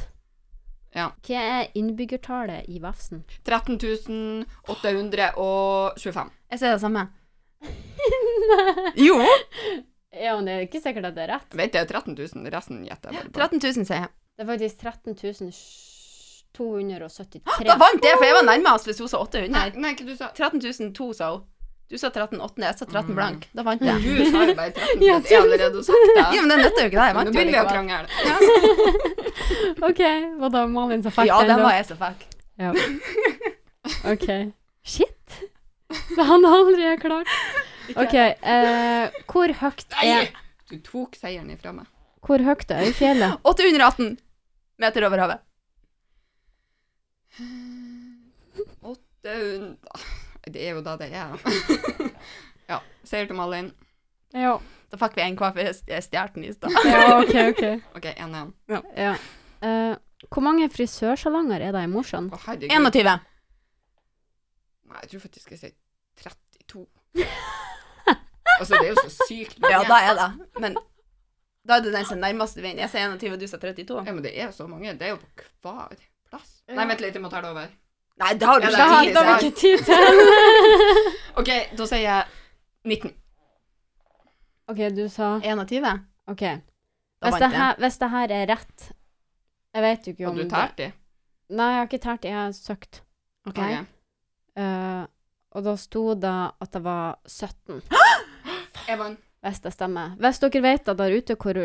[0.96, 1.10] Ja.
[1.26, 3.18] Hva er innbyggertallet i Vefsn?
[3.44, 6.30] 13.825.
[6.48, 7.02] Jeg sier det samme.
[8.48, 8.92] Nei.
[9.04, 9.16] Jo!
[10.14, 11.50] Ja, men det er ikke sikkert at det er rett.
[11.58, 13.38] Vet jeg 13 000, resten gjetter jeg bare på.
[13.60, 14.10] 13 000, sier jeg.
[14.38, 15.12] Det er faktisk 13
[16.56, 17.42] 273.
[17.68, 19.52] Da vant jeg, for jeg var nærmest hvis hun sa 800.
[19.52, 20.60] Nei, nei, ikke du sa 13
[20.94, 21.42] 002 sa hun.
[21.88, 23.46] Du sa 13 800, jeg sa 13 blank.
[23.56, 24.02] Da vant jeg.
[24.04, 25.30] Du sa jo bare 13 Ja, 000.
[25.32, 26.24] Jeg allerede sagt det.
[26.36, 27.06] Ja, men det nytter jo ikke det.
[27.08, 28.06] Jeg vant jo begynner vi å likevel.
[28.28, 28.36] Ja.
[29.88, 30.02] OK,
[30.42, 31.62] var det Malin som fikk Ja, den?
[31.64, 32.26] var jeg så fikk.
[32.60, 32.70] Ja.
[34.12, 34.28] OK.
[34.84, 35.38] Shit!
[36.12, 37.32] Det han aldri er klart.
[37.96, 38.14] OK.
[38.20, 40.28] Eh, hvor høyt er Nei!
[40.68, 41.88] Du tok seieren ifra meg.
[42.20, 43.40] Hvor høyt er fjellet?
[43.48, 44.18] 818
[44.84, 45.40] meter over havet.
[48.84, 49.76] 800
[50.54, 51.38] Det er jo da det er.
[52.72, 52.80] ja.
[53.04, 53.70] Seier til Malin.
[54.36, 54.58] Ja.
[54.88, 56.76] Da fikk vi en hver, for den i stad.
[56.88, 57.64] ja OK, OK.
[57.98, 58.52] OK, 1-1.
[58.96, 59.14] Ja.
[59.60, 59.94] Eh,
[60.32, 62.30] hvor mange frisørsalonger er det i Mosjøen?
[62.32, 62.72] Å, herregud.
[62.72, 63.18] 21.
[64.88, 65.74] Nei, jeg tror faktisk jeg sier
[66.24, 66.86] 32.
[68.58, 69.74] altså, det er jo så sykt mange.
[69.74, 70.30] Ja, da er det.
[70.64, 70.78] Men
[71.68, 72.80] da er det den som er nærmeste veien.
[72.80, 74.00] Jeg sier 21, og du sier 32.
[74.08, 74.96] Ja, men det er så mange.
[74.98, 75.20] Det er jo
[75.62, 76.00] på hver
[76.30, 76.62] plass.
[76.64, 76.78] Ja.
[76.80, 77.68] Nei, vent litt, jeg må ta det over.
[78.18, 79.42] Nei, det har du Ja, Det det ikke det tid har til.
[79.42, 80.04] vi ikke tid til.
[81.40, 82.24] OK, da sier jeg
[82.84, 83.12] 19.
[84.68, 85.92] OK, du sa 21.
[86.28, 86.42] OK.
[87.24, 88.88] Hvis det, her, hvis det her er rett
[89.74, 90.88] Jeg vet jo ikke Har om du det- tært i?
[91.50, 93.00] Nei, jeg har ikke tært, jeg har søkt.
[93.48, 93.56] Ok.
[93.58, 93.78] okay.
[94.58, 95.06] Uh,
[95.56, 97.78] og da sto det at det var 17,
[98.88, 99.18] Jeg vant.
[99.46, 100.12] hvis det stemmer.
[100.20, 101.62] Hvis dere vet der ute hvor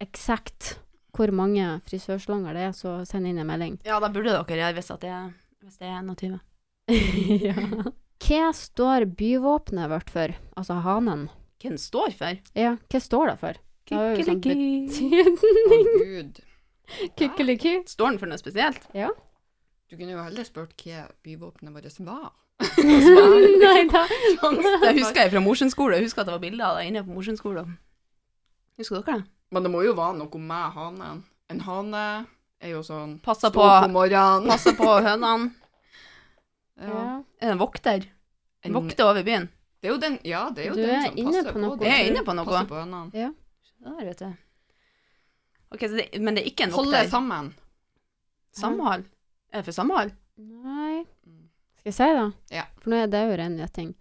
[0.00, 0.78] eksakt
[1.12, 3.74] hvor mange frisørslanger det er, så send inn en melding.
[3.84, 6.38] Ja, da burde dere gjøre hvis, at det, er- hvis det er 21.
[7.46, 7.54] ja.
[8.22, 10.34] Hva står byvåpenet vårt for?
[10.58, 11.28] Altså hanen.
[11.62, 12.38] Hva den står for?
[12.58, 13.60] Ja, hva står det for?
[13.90, 16.40] Sånn Å, gud.
[17.18, 17.74] Kykkeliky.
[17.90, 18.84] Står den for noe spesielt?
[18.92, 22.30] Du kunne jo heller spurt hva byvåpenet vårt var.
[22.82, 24.04] Nei da.
[24.06, 25.98] Det husker jeg fra Mosjøen skole.
[25.98, 27.64] Jeg husker at det var bilder av deg inne på Mosjøen skole.
[28.80, 29.30] Husker dere det?
[29.52, 31.24] Men det må jo være noe med hanen.
[31.52, 32.04] En hane
[32.62, 35.50] er jo sånn Passer på, på passer på hønene.
[36.80, 36.88] Ja.
[36.88, 37.16] Ja.
[37.40, 38.06] Er det en vokter?
[38.64, 39.48] En- Vokter over byen.
[39.82, 41.58] Det er jo den, ja, det er jo Du den er som inne passer på
[41.62, 41.76] noe.
[41.78, 41.86] det.
[41.90, 42.44] Jeg er inne på noe.
[42.46, 43.32] Passer på hønene.
[43.82, 44.28] Der, vet du.
[45.72, 46.92] Ok, så det, Men det er ikke en vokter?
[46.98, 47.54] Holde sammen.
[48.52, 49.04] Samhold?
[49.52, 50.12] Er det for samhold?
[50.38, 51.02] Nei
[51.82, 52.28] Skal jeg si det?
[52.54, 52.64] Ja.
[52.80, 53.94] For nå er det jo ren gjetting.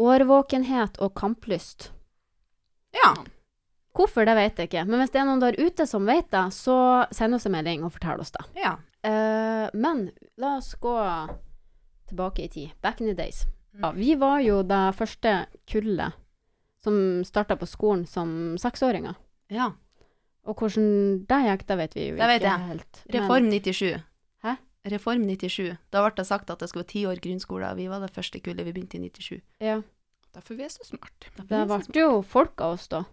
[0.00, 1.90] Årvåkenhet og kamplyst.
[2.96, 3.12] Ja.
[3.94, 4.86] Hvorfor, det vet jeg ikke.
[4.88, 6.76] Men hvis det er noen der ute som vet det, så
[7.12, 8.44] send oss en melding og fortell oss det.
[8.62, 8.76] ja.
[9.04, 10.92] Uh, men la oss gå
[12.08, 12.70] tilbake i tid.
[12.80, 13.44] Back in the days.
[13.74, 13.80] Mm.
[13.82, 15.32] Ja, vi var jo det første
[15.66, 16.12] kullet
[16.82, 19.14] som starta på skolen som seksåringer.
[19.50, 19.72] ja.
[20.44, 20.86] Og hvordan
[21.30, 22.66] det gikk, det vet vi jo Det vet ikke jeg.
[22.66, 23.02] helt.
[23.06, 24.02] Men- Reform 97.
[24.42, 24.56] Hæ?
[24.90, 25.76] Reform 97.
[25.92, 28.10] Da ble det sagt at det skulle være ti år grunnskole, og vi var det
[28.10, 28.64] første kullet.
[28.66, 29.40] Vi begynte i 97.
[29.60, 29.82] Ja,
[30.34, 31.28] Derfor vi er så smart.
[31.36, 33.04] det ble jo folk av oss da,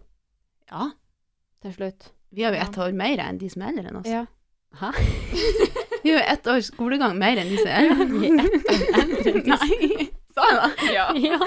[0.70, 0.90] Ja.
[1.62, 2.10] til slutt.
[2.32, 2.64] Vi har jo Ja.
[2.68, 4.06] ett år mer enn de som er eldre enn oss.
[4.06, 4.26] Ja.
[4.80, 4.90] Hæ?
[6.02, 7.96] Vi har jo ett års skolegang mer enn de som er eldre.
[7.96, 8.30] Er
[9.00, 10.92] enn som- Nei, sa jeg det?
[10.94, 11.08] Ja.
[11.14, 11.38] Ja.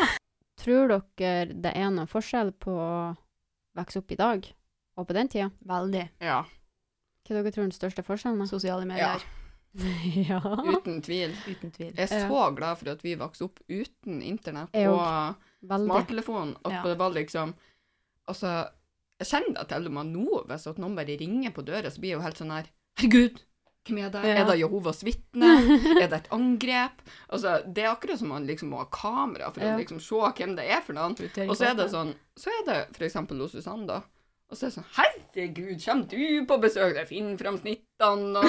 [0.64, 3.16] Tror dere det er noen forskjell på å
[3.76, 4.46] vokse opp i dag
[4.98, 5.50] og på den tida?
[5.66, 6.10] Veldig.
[6.22, 6.44] ja.
[7.24, 8.40] Hva dere tror er den største forskjellen?
[8.40, 8.46] da?
[8.46, 9.24] Sosiale medier.
[10.30, 10.40] ja.
[10.76, 11.32] Uten tvil.
[11.48, 11.94] Uten tvil.
[11.96, 16.56] Jeg er så glad for at vi vokste opp uten internett og smarttelefon.
[16.66, 16.84] At Ja.
[16.84, 17.56] det var liksom
[18.30, 18.68] Altså,
[19.22, 21.98] jeg kjenner det til og med nå, hvis at noen bare ringer på døra, så
[22.02, 22.66] blir jeg jo helt sånn her
[23.00, 23.36] Herregud,
[23.88, 24.22] hvem er det?
[24.24, 24.30] Ja.
[24.40, 25.50] Er det Jehovas vitne?
[26.02, 26.96] er det et angrep?
[27.28, 29.72] Altså, det er akkurat som man liksom må ha kamera for Ja.
[29.76, 31.14] å liksom se hvem det er for noen.
[31.50, 33.98] Og så er det sånn Så er det eksempel hos Susanne, da.
[34.50, 36.94] Og så er det sånn Herregud, kommer du på besøk?
[37.02, 38.44] Jeg finner fram snittene og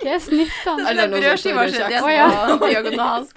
[0.00, 0.84] Hva er snittene?
[0.88, 2.26] Eller noe sånt brødskiva tørre skjedd, kjeks det ja.
[2.50, 3.36] var diagonalsk.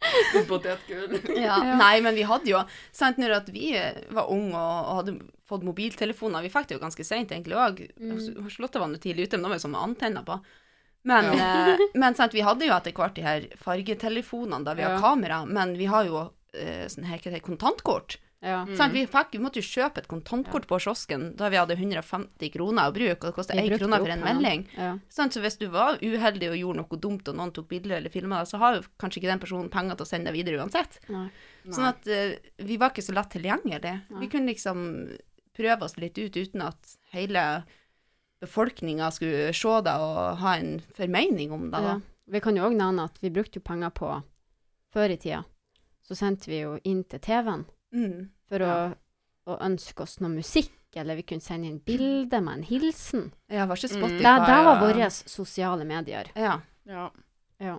[0.48, 1.16] Potetgull.
[1.36, 1.56] Ja.
[1.78, 2.60] Nei, men vi hadde jo
[2.94, 3.72] Sant når at vi
[4.14, 7.82] var unge og, og hadde fått mobiltelefoner Vi fikk det jo ganske seint egentlig òg.
[8.00, 8.46] Mm.
[8.50, 10.38] Charlotte var nå tidlig ute, men da var jo sånn med antenner på.
[11.06, 11.76] Men, ja.
[11.94, 14.94] men sant, vi hadde jo etter hvert de her fargetelefonene der vi Ja.
[14.96, 18.18] har kamera, men vi har jo eh, sånn her, kontantkort.
[18.40, 18.62] Ja.
[18.66, 18.76] Mm.
[18.76, 18.92] Sant?
[18.92, 22.90] Vi, fikk, vi måtte jo kjøpe et kontantkort på kiosken da vi hadde 150 kroner
[22.90, 24.66] å bruke, og det kostet Vi 1 brukte krone for en melding.
[24.76, 24.90] Ja.
[25.12, 28.12] Sånn, Så hvis du var uheldig og gjorde noe dumt, og noen tok bilder eller
[28.12, 30.60] filma deg, så har jo kanskje ikke den personen penger til å sende deg videre
[30.60, 31.00] uansett.
[31.08, 31.26] Nei.
[31.66, 32.36] Sånn at uh,
[32.68, 33.96] vi var ikke så lett tilgjengelige.
[34.20, 34.84] Vi kunne liksom
[35.56, 37.64] prøve oss litt ut uten at hele
[38.44, 41.82] befolkninga skulle se det og ha en formening om det.
[41.82, 41.98] Ja.
[42.36, 44.10] Vi kan jo òg nevne at vi brukte jo penger på
[44.94, 45.44] Før i tida
[46.06, 48.28] så sendte vi jo inn til TV-en Mm.
[48.48, 48.74] for Ja.
[49.46, 53.32] å, å ønske oss noe musikk, eller vi kunne sende inn bilde med en hilsen.
[53.48, 54.18] Ja, var ikke Mm.
[54.18, 56.30] Det, det var våre sosiale medier.
[56.34, 56.60] Ja.
[57.58, 57.78] Ja.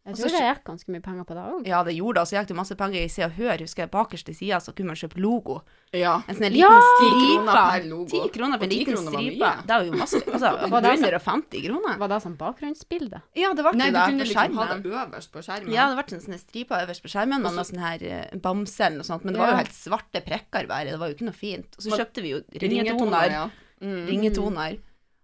[0.00, 1.66] Jeg tror det gikk ganske mye penger på det òg.
[1.68, 2.20] ja, det gjorde det.
[2.24, 3.58] Og så gikk det masse penger i Se og Hør.
[3.60, 5.60] Husker jeg bakerst i sida så kunne man kjøpe logo.
[5.92, 6.14] ja.
[6.26, 6.70] En sånn liten Ja!
[6.72, 8.08] liten 10 kroner stripe.
[8.08, 9.50] per 10 kroner for en liten stripe.
[9.68, 11.98] Det var jo masse Altså, Var det altså- 150 kroner.
[11.98, 13.22] Var det som bakgrunnsbilde?
[13.36, 15.72] Ja, det ble Nei, jo du kunne liksom ha det øverst på skjermen.
[15.76, 18.36] Ja, det ble en sånn stripe øverst på skjermen med Og noe sånn her eh,
[18.40, 21.14] bamse eller noe sånt, men det var jo helt svarte prikker bare, det var jo
[21.14, 21.76] ikke noe fint.
[21.76, 23.50] Og så kjøpte vi jo Ringetoner, ringetoner, ja.
[23.84, 24.06] Mm.
[24.08, 24.78] ringetoner,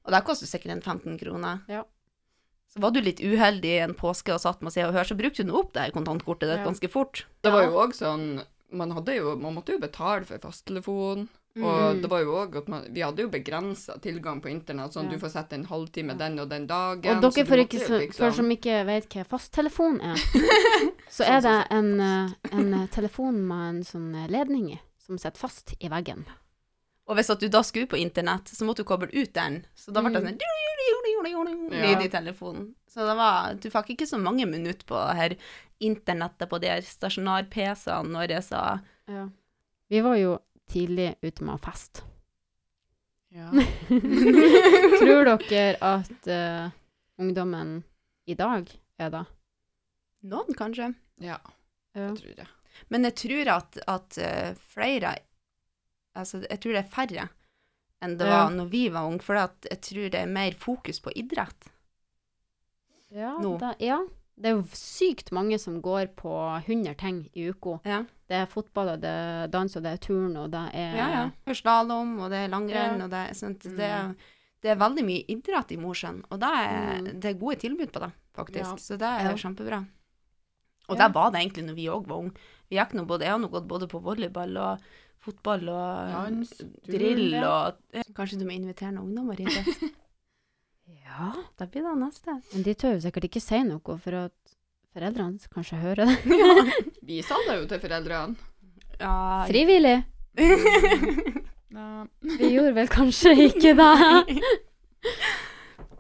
[0.05, 1.63] og det koster sikkert en 15 kroner.
[1.69, 1.83] Ja.
[2.77, 5.47] Så var du litt uheldig en påske og satt med se og Hør, så brukte
[5.49, 6.65] du opp det her kontantkortet ditt Ja.
[6.67, 7.25] ganske fort.
[7.43, 11.29] Det var jo òg sånn man, hadde jo, man måtte jo betale for fasttelefon.
[11.57, 11.63] Og
[11.97, 12.03] Mm.
[12.03, 15.13] det var jo også at man, vi hadde jo begrensa tilgang på internett, sånn Ja.
[15.13, 16.15] du får sette en halvtime Ja.
[16.19, 17.17] den og den dagen.
[17.25, 20.17] Og dere for, ikke, så, liksom- for som ikke vet hva fasttelefon er,
[21.09, 25.39] så er det en, eh, en telefon med en sånn eh, ledning i, som sitter
[25.39, 26.27] fast i veggen.
[27.07, 29.93] Og hvis at du da skulle på internett, så måtte du koble ut den, så
[29.95, 30.39] da ble det Mm.
[31.37, 32.75] sånn lyd i telefonen.
[32.91, 35.37] Så det var, du fikk ikke så mange minutter på her
[35.81, 39.29] internettet på de her stasjonar-PC-ene når jeg sa Ja.
[39.91, 40.39] Vi var jo
[40.69, 42.03] tidlig ute med å feste.
[43.31, 43.51] Ja.
[44.99, 46.71] Tror dere at uh,
[47.23, 47.83] ungdommen
[48.27, 48.67] i dag
[48.99, 49.25] er det?
[50.27, 50.89] noen, kanskje.
[51.23, 51.39] ja,
[51.95, 52.09] Ja.
[52.15, 52.47] tror jeg.
[52.91, 55.13] Men jeg tror at, at eh, flere
[56.17, 57.29] Altså, jeg tror det er færre
[58.05, 58.45] enn det Ja.
[58.45, 61.71] var når vi var unge, for jeg tror det er mer fokus på idrett.
[63.15, 63.57] Ja, Nå.
[63.61, 64.01] da, ja.
[64.37, 66.33] Det er jo sykt mange som går på
[66.67, 67.79] 100 ting i uka.
[67.89, 70.97] Ja, Det er fotball, og det er dans, og det er turn, og det er
[70.99, 71.07] ja.
[71.15, 71.31] ja.
[71.47, 73.63] Er Slalåm, og det er langrenn, og det er sånt.
[73.65, 73.77] Mm.
[73.79, 74.15] Det, er-
[74.63, 77.21] det er veldig mye idrett i Mosjøen, og det er, Mm.
[77.21, 78.79] det er gode tilbud på det, faktisk.
[78.83, 79.87] Så det er kjempebra.
[80.89, 82.33] Og det var det egentlig når vi òg var unge.
[82.69, 84.81] Vi gikk nå både, jeg har nå gått både på volleyball og
[85.27, 86.51] fotball og Dans,
[86.87, 87.43] drill ja.
[87.51, 89.83] og Kanskje du må invitere noen ungdommer hit?
[91.07, 92.31] Ja, Da blir det neste.
[92.53, 94.37] men de tør jo sikkert ikke si noe, for at
[94.95, 96.19] foreldrene kanskje hører det.
[97.09, 98.37] Vi sa det jo til foreldrene.
[99.01, 99.15] Ja,
[99.49, 99.97] Frivillig.
[102.37, 103.93] Vi gjorde vel kanskje ikke det.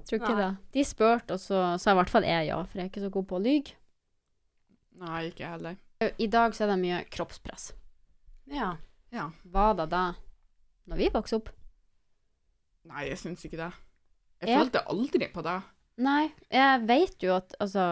[0.06, 0.50] Tror ikke det.
[0.76, 3.12] De spurte, og så sa i hvert fall jeg ja, for jeg er ikke så
[3.16, 3.70] god på å lyge.
[5.02, 5.74] Nei, ikke heller.
[6.20, 7.64] I dag så er det mye kroppspress.
[8.52, 8.70] ja.
[9.16, 9.30] Ja.
[9.48, 10.04] Var det det
[10.90, 11.48] når vi vokste opp?
[12.86, 13.72] Nei, jeg syns ikke det.
[14.42, 15.56] Jeg jeg følte aldri på det.
[16.04, 17.86] Nei, jeg vet jo at altså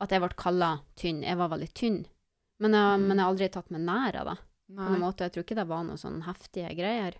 [0.00, 1.18] At jeg ble kalla tynn.
[1.26, 1.98] Jeg var veldig tynn.
[2.62, 3.02] Men jeg, Mm.
[3.08, 4.36] men jeg har aldri tatt meg nær av det.
[4.70, 5.26] På noen måte.
[5.26, 7.18] Jeg tror ikke det var noen sånn heftige greier.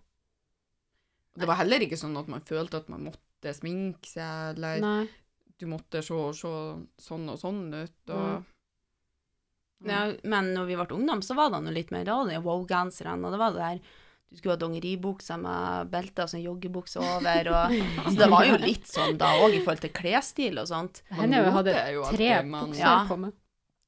[1.37, 5.09] Det var heller ikke sånn at man følte at man måtte sminke seg, eller Nei.
[5.59, 6.53] du måtte se, se
[7.05, 8.11] sånn og sånn ut.
[8.14, 8.44] Og...
[9.88, 13.25] Ja, men når vi ble ungdom, så var det noe litt mer da, Det wow-genserne,
[13.25, 13.81] og det var det der
[14.31, 17.73] du skulle ha dongeribukse med belte og sånn joggebukse over, og
[18.12, 21.01] så det var jo litt sånn da òg i forhold til klesstil og sånt.
[21.11, 21.75] Henne hadde
[22.12, 22.93] tre bukser Ja.
[23.09, 23.33] på meg.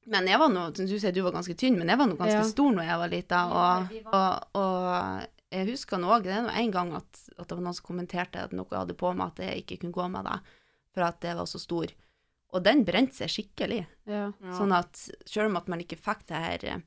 [0.05, 2.41] Men jeg var nå, du sier, du var ganske tynn, men jeg var nå ganske
[2.41, 2.49] Ja.
[2.49, 6.51] stor når jeg var lita, og, og, og jeg husker nå òg, det er nå
[6.59, 9.27] en gang at, at det var noen som kommenterte at noe jeg hadde på meg,
[9.31, 10.39] at jeg ikke kunne gå med det,
[10.91, 11.93] for at jeg var så stor.
[12.53, 13.85] Og den brente seg skikkelig.
[14.05, 14.27] Ja.
[14.53, 16.81] Sånn at selv om at man ikke fikk det her eh,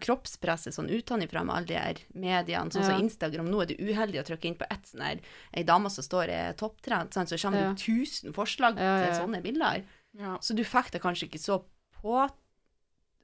[0.00, 2.88] kroppspresset sånn utenfra med alle de her mediene, sånn Ja.
[2.90, 5.20] som Instagram, nå er det uheldig å trykke inn på ett sånn her,
[5.52, 7.72] ei dame som står i topptrent, sånn, så kommer Ja.
[7.72, 9.84] det tusen forslag Ja, ja, til sånne bilder.
[10.14, 10.38] Ja.
[10.40, 11.62] Så du fikk det kanskje ikke så
[12.02, 12.30] på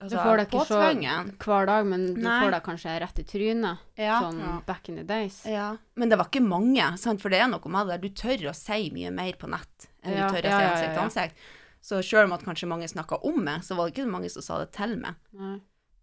[0.01, 2.41] altså, Du får det ikke så hver dag, men du Nei.
[2.45, 3.79] får det kanskje rett i trynet.
[3.97, 4.21] Ja.
[4.21, 4.61] Sånn Ja.
[4.67, 5.45] back in the days.
[5.47, 5.77] ja.
[5.97, 7.21] Men det var ikke mange, sant?
[7.23, 9.89] for det er noe med det der, du tør å si mye mer på nett
[10.05, 11.37] enn Ja, du tør å se si ansikt til ansikt.
[11.85, 14.31] Så selv om at kanskje mange snakka om meg, så var det ikke så mange
[14.33, 15.15] som sa det til meg.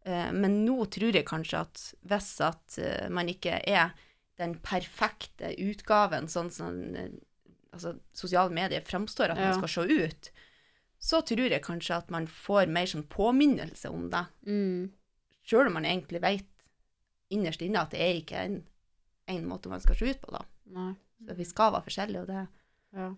[0.05, 3.91] Eh, Men nå tror jeg kanskje at hvis at eh, man ikke er
[4.37, 7.09] den perfekte utgaven, sånn som eh,
[7.73, 10.31] altså, sosiale medier fremstår at man skal se ut,
[11.01, 14.91] så tror jeg kanskje at man får mer sånn påminnelse om det, Mm.
[15.45, 16.45] sjøl om man egentlig vet
[17.31, 18.63] innerst inne at det er ikke en,
[19.27, 20.43] en måte man skal se ut på, da.
[20.69, 20.93] Nei.
[21.25, 22.47] Så vi skal være forskjellige, og det
[22.93, 23.15] Ja.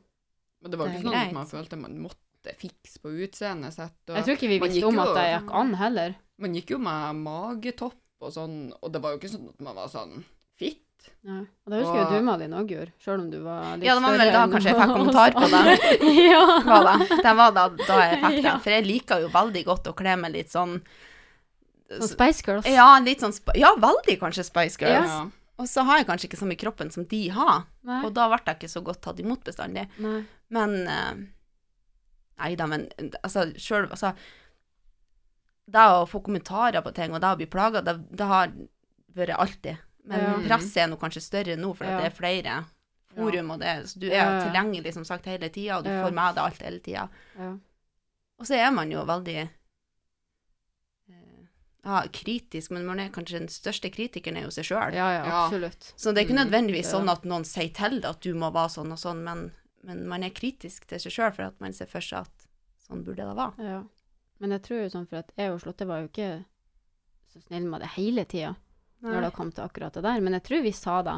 [0.63, 1.27] Men det var Det ikke sånn greit.
[1.27, 3.97] at man følte man måtte fikse på utseendet sitt.
[4.09, 6.15] og- Jeg tror ikke vi man visste om jo- at det gikk an heller.
[6.39, 9.75] Man gikk jo med magetopp og sånn, og det var jo ikke sånn at man
[9.75, 10.23] var sånn
[10.57, 10.79] fitt.
[11.25, 11.39] Ja.
[11.65, 13.95] Og det husker jo du med din òg gjorde, sjøl om du var litt Ja,
[13.95, 15.63] det var vel da kanskje jeg fikk kommentar på det.
[16.31, 16.59] ja.
[16.63, 17.23] Var det?
[17.23, 18.43] det var da, da jeg fikk.
[18.43, 18.57] Ja.
[18.59, 20.81] For jeg liker jo veldig godt å kle meg litt sånn
[21.93, 22.65] Sånn Spice Girls.
[22.65, 25.05] Ja, litt sånn sp Ja, veldig kanskje Spice Girls.
[25.11, 25.27] Ja.
[25.61, 27.99] Og så har jeg kanskje ikke i kroppen som de har, Nei.
[28.05, 29.87] og da ble jeg ikke så godt tatt imot bestandig.
[30.01, 30.23] Nei.
[30.49, 31.23] Men eh,
[32.41, 32.87] Nei da, men
[33.21, 34.15] altså sjøl Altså
[35.69, 38.51] Det å få kommentarer på ting, og det å bli plaga, det, det har
[39.15, 39.77] vært alltid.
[40.09, 40.33] Men Ja.
[40.49, 41.99] presset er nå kanskje større nå, for Ja.
[42.01, 42.55] det er flere
[43.13, 46.11] forum, og det, så du er jo tilgjengelig som sagt hele tida, og du får
[46.17, 47.05] med deg alt hele tida.
[47.37, 47.51] Ja.
[48.39, 49.49] Og så er man jo veldig
[51.83, 54.93] ja, kritisk, men man er kanskje den største kritikeren er jo seg sjøl.
[54.95, 55.89] ja, ja, absolutt.
[55.99, 56.91] Så det er ikke Mm, nødvendigvis ja.
[56.97, 59.51] sånn at noen sier til deg at du må være sånn og sånn, men,
[59.83, 62.47] men man er kritisk til seg sjøl for at man ser for seg at
[62.87, 63.67] sånn burde det være.
[63.67, 63.81] Ja.
[64.39, 66.31] Men jeg tror jo sånn, for at jeg og Slåtte var jo ikke
[67.33, 68.55] så snille med det hele tida,
[69.03, 70.19] når det kom til akkurat det der.
[70.23, 71.17] Men jeg tror vi sa det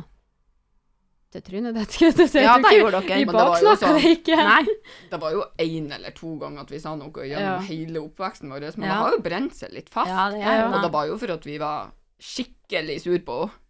[1.36, 2.43] til trynet ditt, skulle jeg si.
[2.45, 3.19] Ja, det gjorde dere.
[3.19, 4.38] Vi baksnakka sånn- det ikke.
[4.39, 4.78] Nei.
[5.12, 7.60] Det var jo én eller to ganger at vi sa noe gjennom Ja.
[7.67, 8.93] hele oppveksten vår, men Ja.
[8.95, 10.10] det har jo brent seg litt fast.
[10.10, 10.67] Ja, det er ja.
[10.71, 10.91] Og det.
[10.95, 13.62] var jo for at vi var skikkelig sur på henne.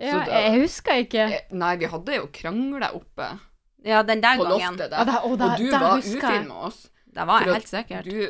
[0.00, 1.24] Ja, det- jeg husker ikke.
[1.32, 3.38] Eh, Nei, vi hadde jo krangla oppe
[3.84, 4.76] Ja, den der på gangen.
[4.78, 5.04] loftet Ja, der.
[5.04, 6.88] det, og det, Og du var ufin med oss.
[7.12, 8.04] Det var jeg helt sikkert.
[8.04, 8.28] Du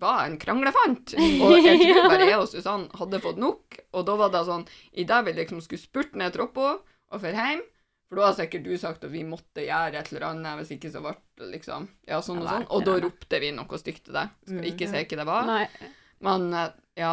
[0.00, 1.14] var en kranglefant.
[1.44, 3.78] Og jeg tror bare jeg og Susann hadde fått nok.
[3.94, 6.80] Og da var det sånn Idet vi liksom skulle spurte ned trappa
[7.12, 7.60] og dra hjem
[8.10, 10.90] For da har sikkert du sagt at vi måtte gjøre et eller annet, hvis ikke
[10.90, 12.64] så ble det liksom Ja, sånn og sånn.
[12.74, 14.32] Og da ropte vi noe stygt til deg.
[14.44, 15.46] Skal Mm, ikke si hva det var.
[15.46, 15.66] Nei.
[16.20, 17.12] Men eh, ja,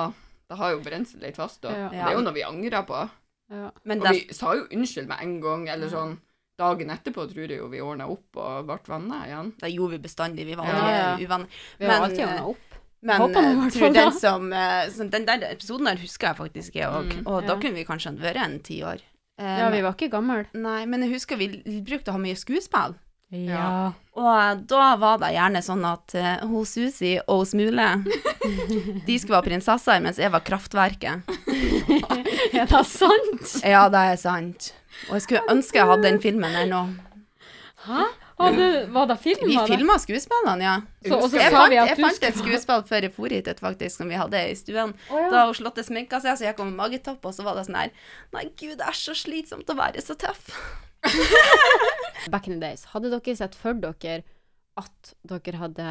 [0.49, 1.69] det har jo brent seg litt fast, da.
[1.71, 1.89] Ja.
[1.93, 3.03] Det er jo noe vi angrer på.
[3.53, 3.69] Ja.
[3.85, 6.17] Men Og vi sa jo unnskyld med en gang, eller sånn
[6.57, 9.51] Dagen etterpå tror jeg jo vi ordna opp og ble venner igjen.
[9.61, 10.45] det gjorde vi bestandig.
[10.47, 11.11] Vi var aldri ja.
[11.21, 11.47] uvenner.
[11.77, 12.79] Vi har Men, alltid eh, ordna opp.
[13.01, 14.13] Men hvert tror den det.
[14.19, 17.27] som eh, så Den der episoden der husker jeg faktisk jeg òg, Mm.
[17.27, 17.59] og da Ja.
[17.61, 18.97] kunne vi kanskje vært en ti år.
[19.37, 20.45] Eh, Ja, vi var ikke gamle.
[20.53, 21.49] Nei, men jeg husker vi
[21.85, 22.95] brukte å ha mye skuespill.
[23.29, 23.91] Ja.
[24.15, 27.87] Og da var det gjerne sånn at uh, hun Susi og hun Smule
[29.07, 31.27] De skulle være prinsesser, mens jeg var Kraftverket.
[32.55, 33.57] Er det sant?
[33.67, 34.69] Ja, det er sant.
[35.09, 36.85] Og jeg skulle ønske jeg hadde den filmen ennå.
[37.83, 38.07] Hæ?
[38.37, 39.47] Hadde, var det film?
[39.49, 40.73] Vi filma skuespillene, ja.
[41.01, 44.19] Så, så Jeg fant, jeg fant et skuespill før jeg for hit, faktisk, som vi
[44.19, 44.93] hadde i stuen.
[45.09, 45.29] Oh, ja.
[45.33, 47.79] Da hun Slåtte sminka seg, så jeg kom med magetopp, og så var det sånn
[47.79, 47.93] her
[48.35, 50.51] Nei, gud, det er så slitsomt å være så tøff.
[52.33, 54.21] Back in the days, hadde dere sett for dere
[54.77, 55.87] at dere hadde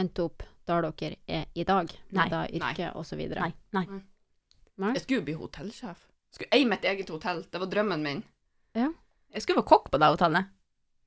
[0.00, 3.20] endt opp der dere er i dag, med da yrke osv.?
[3.34, 3.50] Nei.
[3.76, 3.84] Nei.
[4.80, 4.94] Nei?
[4.96, 6.06] Jeg skulle bli hotellsjef.
[6.32, 7.42] Skulle eie mitt eget hotell.
[7.50, 8.22] Det var drømmen min.
[8.78, 10.48] Jeg skulle være kokk på det hotellet.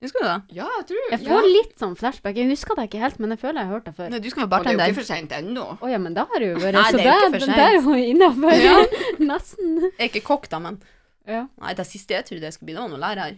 [0.04, 0.58] Husker du det?
[0.58, 2.39] Ja, jeg tror Jeg får litt sånn flashback.
[2.42, 4.10] Jeg husker det ikke helt, men jeg føler jeg har hørt det før.
[4.12, 5.66] Nei, du skulle være Og det er jo ikke for seint ennå.
[5.80, 6.76] Å ja, men det har du jo vært.
[6.76, 8.58] Nei, så det er jo ikke for det er jo innafor.
[8.60, 8.76] Ja.
[9.32, 9.70] Nesten.
[9.86, 10.82] Jeg er ikke kokk, da, men
[11.30, 11.46] Ja.
[11.63, 13.38] Nei, det siste jeg trodde jeg skulle bli, det var noen lærer.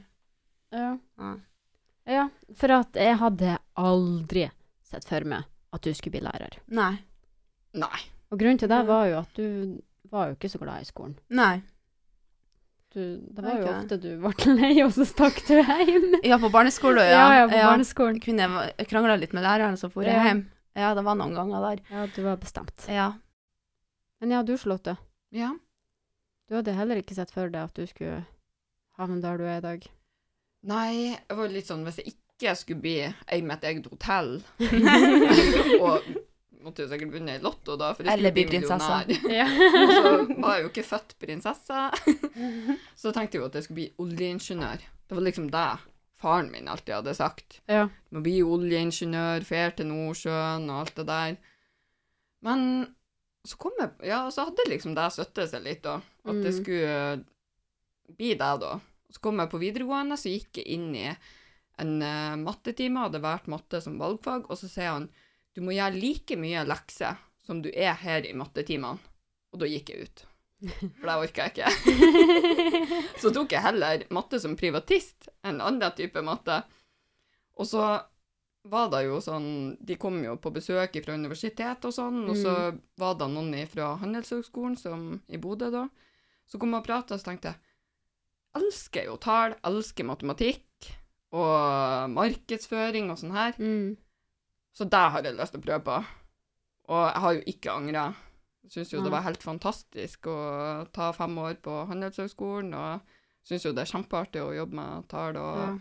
[0.74, 0.90] Ja.
[1.22, 1.34] Ja.
[2.18, 2.26] ja.
[2.58, 4.48] For at jeg hadde aldri
[4.90, 6.58] sett for meg at du skulle bli lærer.
[6.74, 6.96] Nei.
[7.78, 8.02] Nei.
[8.34, 9.78] Og grunnen til det var jo at du
[10.10, 11.14] var jo ikke så glad i skolen.
[11.30, 11.60] Nei.
[12.96, 13.02] Du,
[13.36, 16.14] det Var jo ofte du ble lei, og så stakk du hjem.
[16.24, 17.42] Ja, på barneskole, Ja, ja.
[17.42, 18.22] ja, på barneskolen.
[18.22, 20.24] Jeg kunne krangla litt med læreren, så for jeg Ja.
[20.30, 20.46] hjem.
[20.80, 21.82] Ja, det var noen ganger der.
[21.92, 22.86] Ja, du var bestemt.
[22.92, 23.10] Ja.
[24.22, 24.96] Men ja, du Charlotte.
[25.36, 25.52] Ja.
[26.48, 28.22] Du hadde heller ikke sett for deg at du skulle
[29.00, 29.88] havne der du er i dag.
[30.64, 34.40] Nei, jeg var litt sånn Hvis jeg ikke skulle bli eid med et eget hotell
[35.86, 36.08] Og
[36.66, 39.12] måtte jo sikkert vunnet i Lotto, da, for jeg Eller skulle bli millionær.
[39.32, 39.48] Ja.
[39.96, 41.84] Så var jeg jo ikke født prinsesse.
[43.02, 44.84] Så tenkte jeg jo at jeg skulle bli oljeingeniør.
[45.06, 45.68] Det var liksom det
[46.26, 47.60] faren min alltid hadde sagt.
[47.70, 47.86] ja.
[48.10, 51.36] Du må bli oljeingeniør, fer til Nordsjøen og alt det der.
[52.46, 52.62] Men
[53.46, 56.00] så kom jeg Ja, så hadde liksom det støttet seg litt, da.
[56.26, 56.60] At det Mm.
[56.64, 57.26] skulle
[58.18, 58.80] bli det, da.
[59.12, 61.06] Så kom jeg på videregående, så gikk jeg inn i
[61.78, 65.10] en uh, mattetime, hadde valgt matte som valgfag, og så sier han
[65.56, 69.00] du må gjøre like mye lekser som du er her i mattetimene.
[69.54, 70.26] Og da gikk jeg ut.
[71.00, 71.70] For det orka jeg ikke.
[73.22, 76.62] Så tok jeg heller matte som privatist enn annen type matte.
[77.56, 77.86] Og så
[78.66, 82.56] var det jo sånn De kom jo på besøk fra universitetet og sånn, og så
[83.00, 85.86] var det noen fra Handelshøgskolen som i Bodø, da.
[86.50, 87.62] Så kom og prata, så tenkte jeg
[88.56, 90.90] elsker jo tall, elsker matematikk
[91.36, 93.56] og markedsføring og sånn her.
[93.60, 93.96] Mm.
[94.76, 95.98] Så det har jeg lyst til å prøve på.
[96.92, 98.06] Og jeg har jo ikke angra.
[98.70, 100.38] Syns jo det var helt fantastisk å
[100.94, 103.00] ta fem år på Handelshøgskolen, og
[103.46, 105.72] syns jo det er kjempeartig å jobbe med tall og Ja.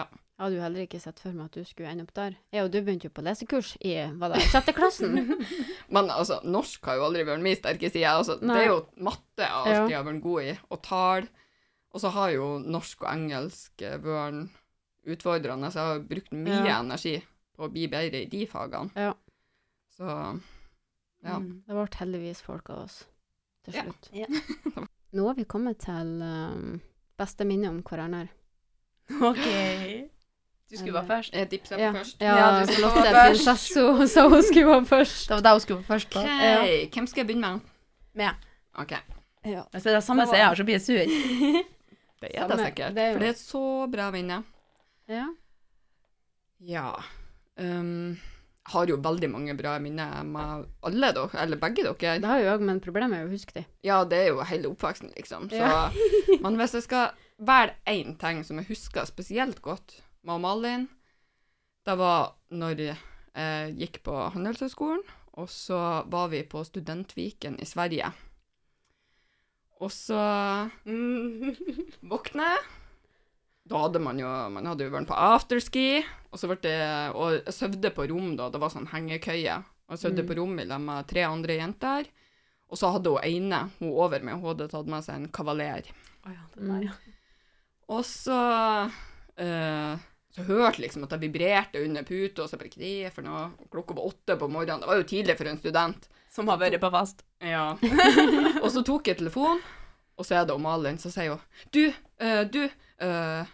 [0.00, 0.04] ja.
[0.34, 2.34] Jeg hadde jo heller ikke sett for meg at du skulle ende opp der.
[2.52, 5.14] Jeg og du begynte jo på lesekurs i hva da, sjette klassen.
[5.94, 8.10] Men altså, norsk har jo aldri vært min sterke side.
[8.10, 10.00] Altså, det er jo matte jeg alltid Ja.
[10.00, 11.28] har vært god i, og tall.
[11.94, 14.50] Og så har jo norsk og engelsk eh, vært
[15.14, 16.80] utfordrende, så jeg har brukt mye Ja.
[16.82, 17.14] energi
[17.56, 18.90] på å bli bedre i de fagene.
[18.96, 19.12] Ja.
[19.96, 20.06] Så
[21.24, 21.36] ja.
[21.38, 21.62] Mm.
[21.66, 23.04] Det ble heldigvis folk av oss
[23.64, 24.10] til slutt.
[24.12, 24.26] Ja.
[25.14, 26.80] Nå har vi kommet til um,
[27.16, 28.26] beste minne om hverandre.
[29.20, 29.46] OK.
[30.70, 31.34] Du skulle være først.
[31.36, 32.16] Jeg tipser Ja, først.
[32.24, 33.74] ja, Ja, du skulle være først.
[34.14, 35.28] sa hun skulle være først.
[35.28, 36.22] Det var det hun skulle være først på.
[36.24, 37.60] Ok, Hvem skal jeg begynne med?
[38.14, 38.46] Med.
[38.80, 38.94] OK.
[39.44, 39.62] Ja.
[39.70, 40.94] Hvis det er Det samme som jeg har, så blir jeg sur.
[42.24, 42.94] Det er det sikkert.
[42.96, 43.62] det er jo- For det er et så
[43.92, 44.40] bra minne.
[45.08, 45.26] ja.
[46.60, 46.90] Ja.
[47.60, 48.16] Um,
[48.72, 52.16] har jo veldig mange bra minner med alle dere, eller begge dere.
[52.22, 53.66] Det har jo òg, men problemet er jo å huske dem.
[53.84, 55.50] Ja, det er jo hele oppveksten, liksom.
[55.52, 55.90] Så, Ja.
[56.44, 60.88] men hvis jeg skal velge én ting som jeg husker spesielt godt med Malin,
[61.84, 65.02] det var når jeg gikk på Handelshøyskolen,
[65.36, 68.12] og så var vi på Studentviken i Sverige.
[69.82, 70.22] Og så
[72.14, 72.64] våkna jeg.
[73.66, 76.76] Da hadde man jo Man hadde jo vært på afterski, og så ble det
[77.16, 78.50] Og jeg sovde på rom, da.
[78.52, 79.56] Det var sånn hengekøye.
[79.88, 80.28] Og jeg sovde Mm.
[80.28, 82.06] på rom sammen med tre andre jenter.
[82.70, 85.84] Og så hadde hun ene, hun over meg, hun hadde tatt med seg en kavaler.
[86.26, 86.92] Oh, ja, det der, ja.
[87.92, 88.38] Og så
[89.36, 89.96] eh,
[90.34, 93.22] Så hørte liksom at det vibrerte under puta, og så bare Hva er det for
[93.22, 93.44] noe?
[93.70, 94.80] Klokka var åtte på morgenen.
[94.80, 96.08] Det var jo tidlig for en student.
[96.34, 97.22] Som har vært på fast.
[97.40, 97.76] Ja.
[98.64, 99.60] og så tok jeg telefonen,
[100.18, 102.64] og så er det om Malin, så sier hun Du, eh, du
[103.00, 103.44] eh,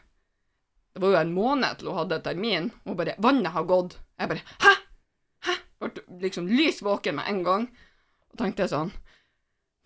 [0.95, 2.71] Det var jo en måned til hun hadde termin.
[2.85, 3.97] Hun bare 'Vannet har gått'.
[4.19, 4.77] Jeg bare 'Hæ?'
[5.47, 5.55] Hæ?
[5.81, 7.69] Ble liksom lys våken med en gang.
[8.33, 8.91] Og tenkte sånn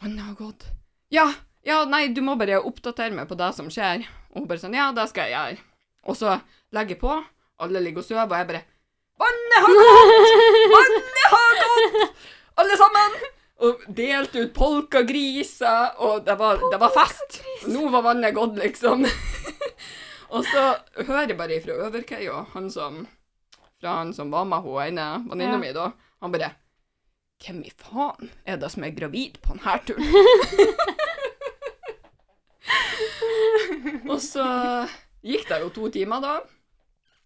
[0.01, 0.65] 'Vannet har gått'.
[1.11, 1.33] Ja,
[1.65, 4.07] ja, nei, du må bare oppdatere meg på det som skjer.
[4.33, 5.63] Og hun bare sånn 'Ja, det skal jeg gjøre'.
[6.05, 6.41] Og så
[6.73, 7.25] legger jeg på,
[7.61, 8.65] alle ligger og sover, og jeg bare
[9.21, 10.75] 'Vannet har gått!
[10.75, 12.15] Vannet har gått!'
[12.57, 13.11] Alle sammen!
[13.65, 17.43] Og delte ut polkagriser, og det var, det var fest.
[17.71, 19.07] Nå var vannet gått, liksom.
[20.35, 20.63] Og så
[21.07, 23.05] hører jeg bare ifra Øverkøya, han som
[23.81, 25.61] fra han som var med hun ene venninna Ja.
[25.63, 25.91] mi da,
[26.23, 26.53] han bare
[27.45, 30.05] Hvem i faen er det som er gravid på denne turen?
[34.11, 34.45] og så
[35.25, 36.35] gikk det jo to timer, da.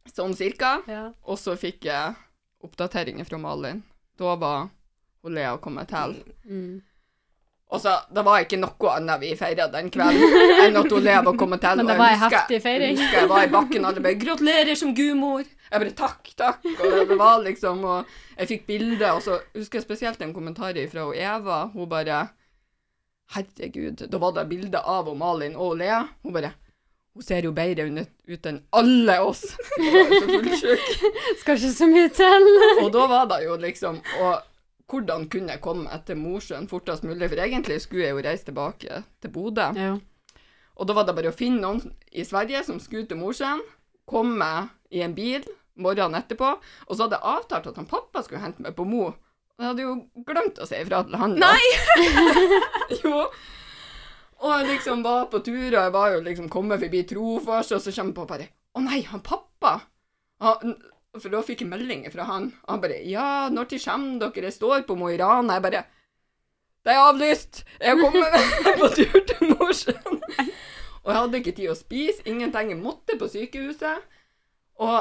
[0.08, 0.78] Sånn cirka.
[0.88, 1.04] Ja.
[1.28, 2.16] Og så fikk jeg
[2.64, 3.82] oppdateringer fra Malin.
[4.18, 4.68] Da var
[5.22, 6.16] hun Lea kommet til.
[6.48, 6.80] Mm.
[7.68, 11.26] Og så, det var ikke noe annet vi feira den kvelden enn at hun lever
[11.28, 11.82] og kommer til.
[11.82, 12.94] Men det var en heftig feiring.
[12.94, 15.44] Jeg husker jeg var i bakken, og alle bare 'Gratulerer som gudmor'.
[15.44, 16.64] Jeg bare 'takk, takk'.
[16.80, 18.06] Og det var liksom Og
[18.38, 21.66] jeg fikk bilde, og så husker jeg spesielt en kommentar fra Eva.
[21.74, 22.28] Hun bare
[23.34, 24.08] 'Herregud'.
[24.08, 26.08] Da var det bilde av Malin og Lea.
[26.22, 26.52] Hun bare
[27.14, 29.56] 'Hun ser jo bedre ut ut enn alle oss'.
[29.76, 30.88] Hun var jo så fullsjuk.
[31.40, 32.44] Skal ikke så mye til.
[32.84, 34.40] Og da var det jo liksom Og
[34.88, 37.28] hvordan kunne jeg komme etter Mosjøen fortest mulig?
[37.28, 39.68] For egentlig skulle jeg jo reise tilbake til Bodø.
[39.76, 39.94] Ja.
[40.78, 43.60] Og da var det bare å finne noen i Sverige som skulle til Mosjøen,
[44.08, 45.44] komme i en bil
[45.78, 46.54] morgenen etterpå,
[46.86, 49.10] og så hadde jeg avtalt at han pappa skulle hente meg på Mo.
[49.58, 51.34] Og jeg hadde jo glemt å si ifra til han.
[51.38, 51.52] da.
[53.02, 53.24] jo.
[54.38, 57.82] Og jeg liksom var på tur, og jeg var jo liksom kommet forbi Trofors, og
[57.82, 58.48] så kommer jeg på bare
[58.78, 59.72] Å nei, han pappa!
[60.44, 60.76] Han,
[61.16, 62.50] for da fikk jeg meldinger fra han.
[62.66, 64.44] Og han bare Ja, når til kommer dere?
[64.50, 65.54] Jeg står på Mo i Rana.
[65.58, 65.84] Jeg bare
[66.84, 67.64] Det er avlyst!
[67.80, 68.30] Jeg kommer
[68.82, 70.20] på tur til Mosjøen.
[71.04, 72.74] Og jeg hadde ikke tid å spise, ingenting.
[72.74, 74.02] Jeg måtte på sykehuset.
[74.78, 74.98] Og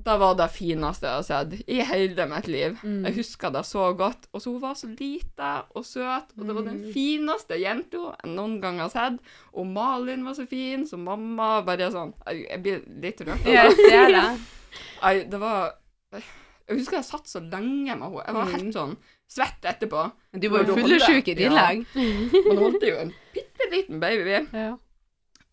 [0.00, 2.78] det var det fineste jeg har sett i hele mitt liv.
[2.80, 3.02] Mm.
[3.04, 4.30] Jeg husker det så godt.
[4.32, 6.92] Og så hun var så lita og søt, og det var den Mm.
[6.94, 9.18] fineste jenta jeg noen gang har sett.
[9.52, 13.44] Og Malin var så fin, så mamma bare sånn jeg blir litt rørt.
[13.44, 14.24] Ja, Jeg ser det.
[15.02, 15.72] Nei, det var
[16.12, 18.24] Jeg husker jeg satt så lenge med henne.
[18.26, 18.72] Jeg var helt Mm.
[18.76, 18.96] sånn
[19.30, 20.04] svett etterpå.
[20.32, 21.84] Men du var jo fyllesyk i tillegg.
[21.94, 22.42] Ja.
[22.48, 24.36] Man holdt jo en bitte liten baby.
[24.54, 24.76] Ja.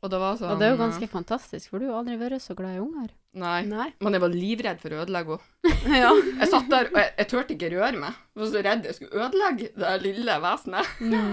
[0.03, 2.41] Og det var sånn Og det er jo ganske fantastisk, for du har aldri vært
[2.43, 3.09] så glad i unger.
[3.33, 3.63] Nei.
[3.65, 3.87] Nei.
[3.99, 5.97] Men jeg var livredd for å ødelegge henne.
[6.03, 6.11] Ja.
[6.13, 8.13] Jeg satt der, og jeg, jeg turte ikke røre meg.
[8.35, 10.93] Jeg var så redd jeg skulle ødelegge det lille vesenet.
[11.01, 11.25] ja.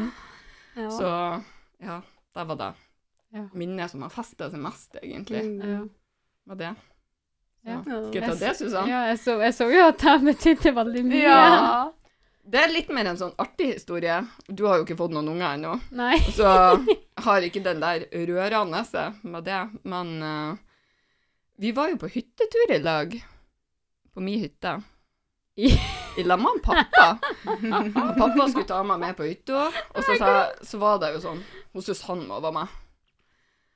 [0.99, 1.07] Så
[1.85, 2.01] ja,
[2.35, 2.71] det var det.
[3.37, 3.45] Ja.
[3.55, 5.43] Minnet som har festa seg mest, egentlig.
[5.45, 5.61] Mm.
[5.71, 5.83] Ja.
[6.51, 6.73] Var det.
[7.65, 7.81] Ja.
[7.83, 8.89] Skal jeg ta det, Susann?
[8.91, 11.23] Ja, jeg så, jeg så jo at det betydde veldig mye.
[11.27, 11.85] Ja.
[12.45, 14.19] Det er litt mer en sånn artig historie.
[14.53, 16.19] Du har jo ikke fått noen unger ennå, Nei.
[16.37, 16.51] så
[17.25, 18.83] har ikke den der rørende
[19.23, 19.61] med det.
[19.89, 20.59] Men uh,
[21.57, 23.17] vi var jo på hyttetur i lag.
[24.13, 24.75] På mi hytte.
[25.57, 25.73] I-
[26.21, 27.07] I lag med pappa.
[27.49, 30.35] Og pappa skulle ta meg med på hytta, og så, så,
[30.69, 31.41] så var det jo sånn
[31.73, 32.77] Hun Susanne må være med.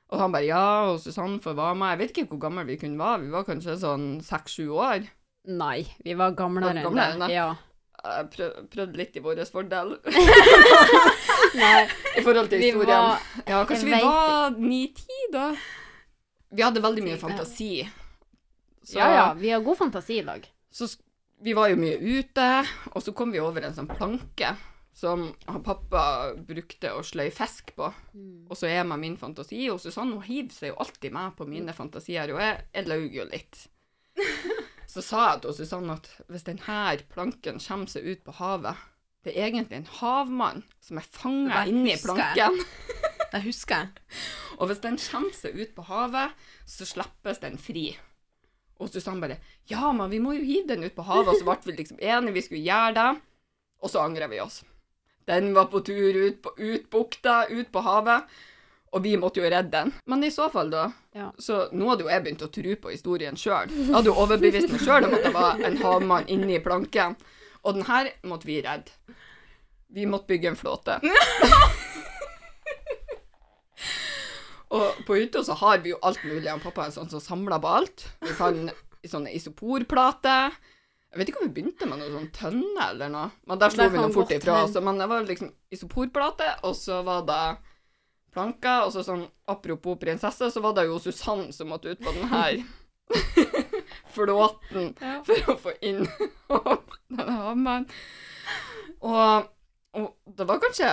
[0.09, 1.91] Og han bare ja, og Susanne får være med.
[1.93, 5.09] Jeg vet ikke hvor gammel vi kunne være, vi var kanskje sånn seks-sju år.
[5.49, 7.33] Nei, vi var gamlere enn det?
[7.33, 7.51] Ja.
[7.99, 9.97] Jeg prøv, prøvde litt i vår fordel
[11.59, 11.81] Nei,
[12.15, 12.93] i forhold til historien.
[12.95, 15.49] var ja, kanskje vi var ni-ti da.
[16.55, 17.73] Vi hadde veldig mye fantasi.
[18.87, 20.47] Så, Ja ja, vi har god fantasi i dag.
[20.71, 20.87] så
[21.43, 22.47] vi var jo mye ute,
[22.95, 24.55] og så kom vi over en sånn planke
[24.99, 27.87] som han pappa brukte å sløye fisk på.
[28.51, 31.47] Og så er med min fantasi, og Susanne hun hiver seg jo alltid med på
[31.47, 33.61] mine fantasier, og jeg, jeg laug jo litt.
[34.89, 36.79] Så sa jeg til Susanne at hvis denne
[37.13, 38.81] planken kommer seg ut på havet,
[39.27, 42.59] det er egentlig en havmann som er fanga inni planken.
[43.33, 44.21] Det husker jeg.
[44.57, 46.33] Og hvis den kommer seg ut på havet,
[46.65, 47.91] så slippes den fri.
[48.81, 49.37] Og Susanne bare
[49.69, 51.35] Ja, men vi må jo hive den ut på havet.
[51.35, 53.09] Og så ble vi liksom enige, vi skulle gjøre det.
[53.85, 54.63] Og så angrer vi oss.
[55.29, 58.25] Den var på tur ut på ut bukta, ut på havet.
[58.97, 59.93] Og vi måtte jo redde den.
[60.09, 61.33] Men i så fall, da Ja.
[61.39, 63.69] Så nå hadde jo jeg begynt å tro på historien sjøl.
[63.75, 67.17] Jeg hadde jo overbevist meg sjøl om at det var en havmann inni planken.
[67.65, 68.93] Og den her måtte vi redde.
[69.89, 71.01] Vi måtte bygge en flåte.
[74.69, 76.49] Og på hytta så har vi jo alt mulig.
[76.51, 78.05] Han pappa er sånn som samler på alt.
[78.25, 78.73] Vi fant
[79.09, 80.53] sånne isoporplater.
[81.19, 83.89] Jeg vet ikke om vi begynte med noe sånn tønne eller noe, men der slo
[83.91, 84.61] vi noe fort ifra.
[84.69, 87.41] Også, men det var liksom isoporplate, og så var det
[88.37, 92.13] planker, og så sånn apropos prinsesse, så var det jo Susann som måtte ut på
[92.15, 92.61] den her
[94.15, 95.19] flåten Ja.
[95.27, 96.05] for å få inn
[97.09, 97.89] denne hammeren.
[99.01, 99.49] Og,
[99.99, 100.89] og det var kanskje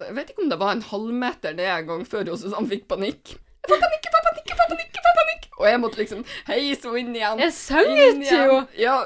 [0.00, 3.36] Jeg vet ikke om det var en halvmeter det en gang før Susann fikk panikk.
[3.66, 4.98] Får panikk, få panikk, få panikk!
[5.06, 5.46] få panikk!
[5.56, 7.40] Og jeg måtte liksom heise henne inn igjen.
[7.46, 8.58] Jeg sang inn ikke jo!
[8.80, 8.96] Ja,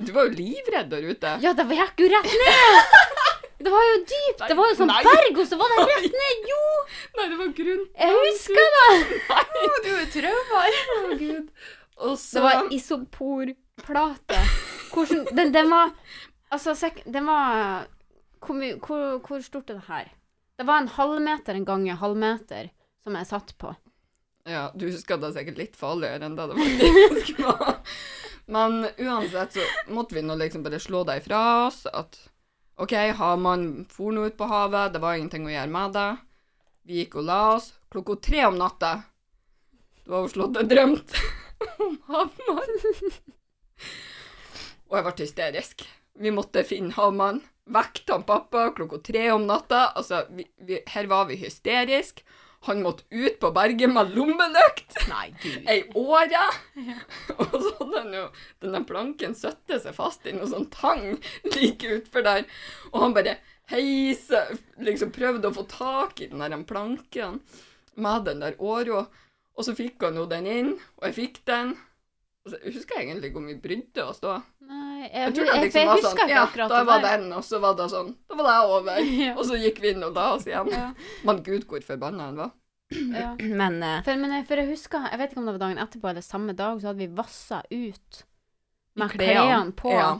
[0.00, 1.34] du var jo livredd der ute.
[1.44, 3.12] Ja, det gikk jo rett ned!
[3.64, 4.42] Det var jo dypt.
[4.44, 5.02] Det var jo sånn Nei.
[5.06, 6.48] berg, og så var det rett ned.
[6.50, 6.64] Jo!
[7.16, 7.84] Nei, det var grunn.
[8.02, 8.88] Jeg husker det!
[9.86, 10.76] Du er traumer.
[10.96, 11.46] Å, Gud.
[12.04, 14.40] Og så Det var isoporplate.
[14.92, 15.94] Hvordan Den, den var
[16.52, 17.86] Altså, sek, den var
[18.44, 20.10] hvor, hvor, hvor stort er det her?
[20.60, 22.68] Det var en halvmeter en gang en halvmeter
[23.04, 23.74] som jeg satt på.
[24.48, 27.78] Ja, du husker det er sikkert litt farligere enn det det faktisk var.
[28.44, 32.18] Men uansett så måtte vi nå liksom bare slå det ifra oss at
[32.76, 36.08] OK, havmannen for nå ut på havet, det var ingenting å gjøre med det.
[36.84, 37.70] Vi gikk og la oss.
[37.94, 38.96] Klokka tre om natta
[40.02, 41.14] Det var slått hadde drømt
[41.86, 43.14] om havmannen.
[44.90, 45.86] Og jeg ble hysterisk.
[46.20, 47.44] Vi måtte finne havmannen.
[47.64, 49.86] Vekket han pappa klokka tre om natta.
[49.96, 52.20] Altså, vi, vi, her var vi hysterisk.
[52.64, 55.66] Han måtte ut på berget med lommelykt Nei, gud.
[55.68, 56.44] ei åre.
[57.36, 58.22] Og så hadde han jo
[58.64, 61.18] denne planken søtte seg fast i noe sånn tang
[61.54, 62.46] like utfor der.
[62.92, 63.36] Og han bare
[63.72, 64.40] heise,
[64.84, 67.40] liksom prøvde å få tak i den der planken
[68.00, 69.06] med den der åra.
[69.54, 71.76] Og så fikk han jo den inn, og jeg fikk den.
[72.44, 74.40] Og så jeg husker egentlig ikke om vi brydde oss da.
[75.04, 77.16] Jeg, Jeg jeg, tror det jeg, liksom var husker sånn, ikke ja, da var der.
[77.20, 79.08] den, og så var det sånn, da var det over.
[79.24, 79.32] Ja.
[79.36, 80.70] Og så gikk vi inn og la oss igjen.
[80.72, 80.86] Ja.
[81.28, 82.54] Men gud, hvor forbanna han var.
[82.94, 83.34] Ja.
[83.60, 85.82] Men uh, For, men jeg, for jeg husker, jeg vet ikke om det var dagen
[85.84, 88.22] etterpå eller samme dag, så hadde vi vassa ut
[88.94, 89.34] med klærne.
[89.34, 89.92] klærne på.
[89.92, 90.12] Ja.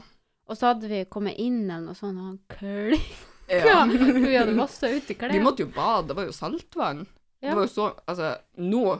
[0.45, 3.31] Og så hadde vi kommet inn eller noe sånt, og han klikka.
[3.45, 3.83] Ja.
[3.85, 7.03] Vi hadde vassa ut i Vi måtte jo bade, det var jo saltvann.
[7.37, 7.51] Ja.
[7.51, 8.95] Det var jo så, altså, nå,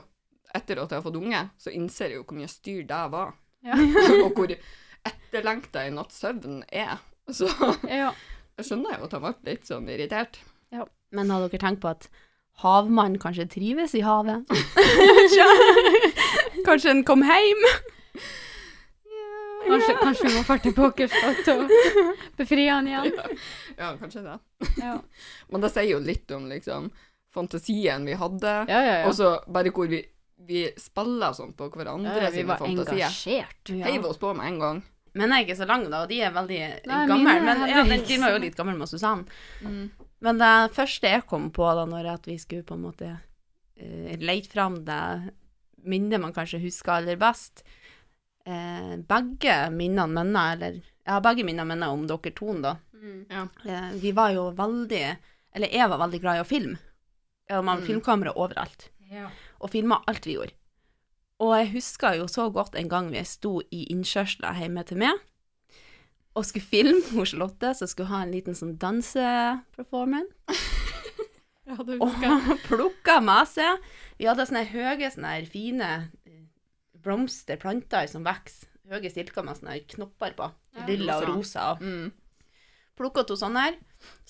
[0.54, 3.32] etter at jeg har fått unge, så innser jeg jo hvor mye styr det var.
[3.66, 3.74] Ja.
[4.24, 4.52] og hvor
[5.08, 6.98] etterlengta i natts søvn er.
[7.32, 7.48] Så
[7.88, 8.12] Ja.
[8.56, 10.40] jeg skjønner jo at han ble litt sånn irritert.
[11.14, 12.08] Men har dere tenkt på at
[12.64, 14.48] havmannen kanskje trives i havet?
[16.66, 17.62] kanskje han kom hjem?
[19.66, 21.72] Kanskje, kanskje vi må dra til Pokerslott og
[22.38, 23.12] befri han igjen.
[23.78, 24.36] Ja, kanskje det.
[24.78, 24.98] Ja,
[25.50, 26.90] Men det sier jo litt om liksom
[27.34, 29.00] fantasien vi hadde, ja, ja.
[29.08, 29.98] og så bare hvor vi,
[30.48, 33.02] vi spiller sånn på hverandre ja, vi var fantasier.
[33.04, 33.72] engasjert.
[33.84, 34.78] Heiv oss på med en gang.
[35.16, 36.58] Men jeg er ikke så lang, da, og de er veldig
[36.90, 37.36] Nei, gamle.
[37.46, 39.22] Men ja, den, de var jo litt gamle med Susann.
[39.64, 39.86] Mm.
[40.26, 44.12] Men det første jeg kom på da, når at vi skulle på en måte uh,
[44.20, 45.00] leite fram det
[45.86, 47.62] minnet man kanskje husker aller best
[48.48, 52.76] uh, Begge minnene minner, eller Ja, begge minnene minner om dere to, da.
[52.96, 53.20] Mm.
[53.30, 53.46] Ja.
[53.64, 55.04] Uh, vi var jo veldig
[55.56, 56.78] Eller jeg var veldig glad i å filme.
[57.48, 57.86] Ja, man Mm.
[57.86, 58.88] filmkamera overalt.
[59.12, 59.28] Ja.
[59.62, 60.52] Og filma alt vi gjorde.
[61.42, 65.24] Og jeg husker jo så godt en gang vi sto i innkjørsla hjemme til meg
[66.36, 70.32] og skulle filme hos Charlotte, så skulle ha en liten sånn danseperformance.
[71.66, 73.80] Ja, Og han plukka med seg
[74.20, 75.88] Vi hadde sånne høye, sånne fine
[77.02, 78.68] blomsterplanter blomster, planter som vokser.
[78.86, 80.46] Høye stilker med sånne knopper på.
[80.76, 81.64] Ja, Lilla og rosa.
[81.74, 81.82] rosa.
[81.82, 82.12] Mm.
[82.94, 83.80] Plukka to sånne her.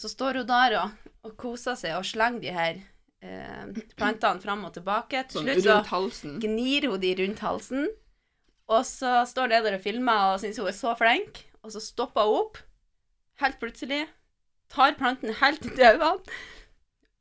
[0.01, 2.81] Så står hun der og, og koser seg og slenger de her
[3.27, 5.24] eh, plantene fram og tilbake.
[5.29, 7.89] Til Sånn slutt så gnir hun de rundt halsen.
[8.68, 11.83] Og så står det der og filmer og syns hun er så flink, og så
[11.83, 12.59] stopper hun opp
[13.43, 14.07] helt plutselig,
[14.72, 16.39] tar planten helt til øynene,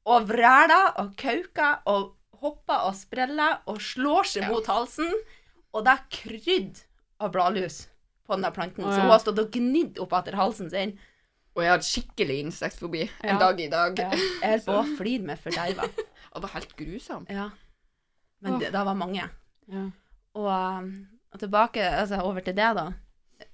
[0.05, 4.49] og vræler og kauker og hopper og spreller og slår seg Ja.
[4.53, 5.11] mot halsen,
[5.73, 6.81] og det er krydd
[7.19, 7.87] av bladlus
[8.25, 10.95] på den der planten, Å, så hun har stått og gnidd opp etter halsen sin.
[11.55, 13.99] Og jeg hadde skikkelig insektfobi en dag i dag.
[13.99, 14.09] Ja.
[14.11, 15.87] Jeg holdt på å flire meg forderva.
[16.35, 17.29] Det var helt grusomt.
[17.31, 17.45] Ja.
[18.43, 19.23] Men det, det var mange.
[19.71, 19.83] Ja.
[20.35, 20.89] Og, um,
[21.31, 22.89] og tilbake, altså over til det, da.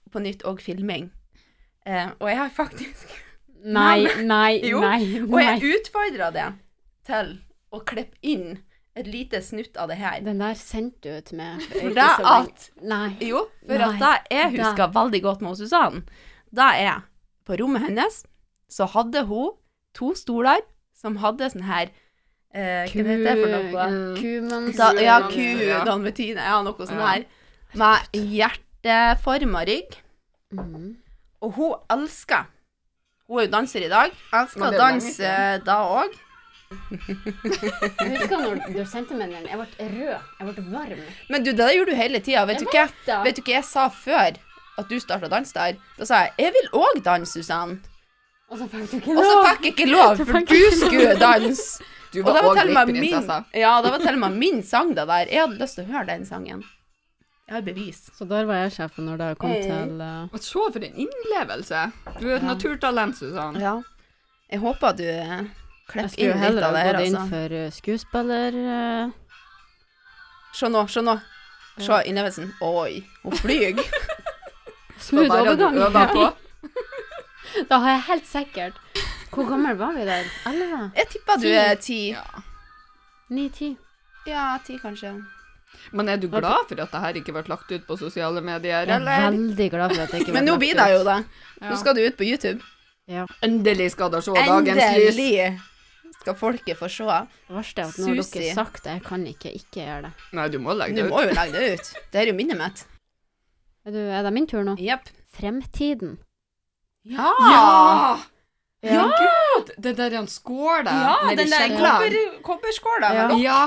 [0.10, 1.12] På nytt og filming.
[1.86, 3.14] Eh, og jeg har faktisk
[3.78, 5.22] Nei, nei, Jo, nei.
[5.22, 6.48] Og jeg utfordra det
[7.06, 7.36] til
[7.70, 8.58] å klippe inn
[8.98, 10.18] et lite snutt av det her.
[10.26, 11.62] Den der sendte du til meg.
[11.70, 13.14] for det at Nei.
[13.30, 16.02] Jo, for Nei, at det jeg husker veldig godt med Susann,
[16.50, 17.06] det er
[17.52, 18.22] på rommet hennes
[18.72, 19.52] så hadde hun
[19.98, 20.64] to stoler
[20.96, 21.90] som hadde sånn her
[22.56, 23.86] eh, Hva heter det for noe?
[24.20, 24.78] Kumans...
[24.80, 27.10] Da, ja, Ku- dalmatine, ja, noe sånt Ja.
[27.14, 27.26] her.
[27.80, 29.94] Med hjerteforma rygg.
[30.56, 30.90] Mm.
[31.42, 32.48] Og hun elsker
[33.32, 34.12] Hun er jo danser i dag.
[34.36, 35.32] Elsker å danse
[35.68, 36.18] da òg.
[36.72, 39.48] Jeg husker når du sendte meg den.
[39.48, 40.30] Jeg ble rød.
[40.40, 41.02] Jeg ble varm.
[41.32, 42.44] Men du, det gjorde du hele tida.
[42.50, 44.40] Vet, vet, vet du hva jeg sa før
[44.82, 45.80] at du starta å danse der?
[45.98, 47.80] Da sa jeg 'jeg vil òg danse, Susann'.
[48.52, 51.84] Og så fikk du ikke Og så fikk jeg ikke lov, for du skulle danse.
[52.12, 53.44] Du var og min prinsessa.
[53.56, 55.32] Ja, det var til og med min sang, da der.
[55.32, 56.64] Jeg hadde lyst til å høre den sangen.
[57.48, 58.10] Jeg har bevis.
[58.18, 59.64] Så der var jeg sjefen når det kom hey.
[59.64, 61.92] til uh, Og Se for en innlevelse.
[62.20, 62.48] Du er et Ja.
[62.54, 63.60] naturtalent, Susann.
[63.60, 63.82] Ja.
[64.52, 65.42] Jeg håper du eh,
[65.88, 67.30] klipper inn litt av det her, gått inn altså.
[67.32, 68.62] for uh, skuespiller...
[68.68, 69.18] Uh,
[70.52, 71.16] Se nå, se nå.
[71.80, 72.50] Se innlevelsen.
[72.62, 73.80] Oi, hun flyr.
[75.18, 76.30] der har du på.
[77.70, 78.78] Da har jeg helt sikkert
[79.34, 80.28] Hvor gammel var vi der?
[80.48, 80.92] Elleve?
[80.96, 82.00] Jeg tipper du er ti.
[82.14, 82.44] Ja.
[83.32, 83.74] Ni-ti?
[84.28, 85.14] Ja, ti kanskje.
[85.96, 88.86] Men er du glad for at det her ikke ble lagt ut på sosiale medier,
[88.88, 91.04] Jeg er veldig glad for at det ikke Men ble nå lagt blir det jo
[91.08, 91.18] det.
[91.64, 92.62] Nå skal du ut på YouTube.
[93.42, 95.16] Endelig skal det se dagens lys.
[95.16, 95.60] Endelig
[96.22, 97.20] skal folket få se.
[97.48, 98.98] Det verste er at nå har dere sagt det.
[99.00, 100.12] Jeg kan ikke ikke gjøre det.
[100.38, 101.94] Nei, du må legge Du må jo legge det ut.
[102.14, 102.84] Det er jo minnet mitt.
[103.86, 104.76] Er, du, er det min tur nå?
[104.80, 105.08] Jepp.
[105.34, 106.18] Fremtiden.
[107.04, 107.30] Ja!
[107.40, 108.20] Ja!
[108.84, 108.92] Ja.
[108.94, 109.72] Ja, gud!
[109.78, 110.92] Det der er en skål der.
[111.06, 112.02] Ja, nedi den der kjelleren.
[112.02, 113.10] kobber, kobberskåla.
[113.14, 113.26] Ja.
[113.38, 113.60] Ja,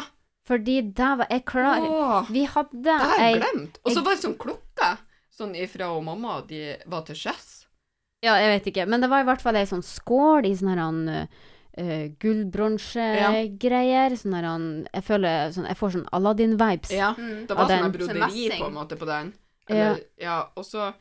[0.46, 3.78] Fordi der var jeg klar Åh, Vi hadde det har jeg glemt.
[3.84, 4.88] Og så var det sånn klokke.
[5.34, 7.64] Sånn ifra og mamma, de var til sjøs.
[8.22, 8.86] Ja, jeg vet ikke.
[8.90, 14.14] Men det var i hvert fall ei sånn skål i sånn her han uh, gullbronsegreier.
[14.18, 16.90] Sånn her han Jeg føler sånn Jeg får sånn Aladdin-vibes.
[16.94, 17.46] Ja, Mm.
[17.46, 18.60] det var Og sånn den- broderi Messing.
[18.60, 19.32] på en måte på den.
[19.68, 19.74] Ja.
[19.74, 20.92] Eller, ja, og så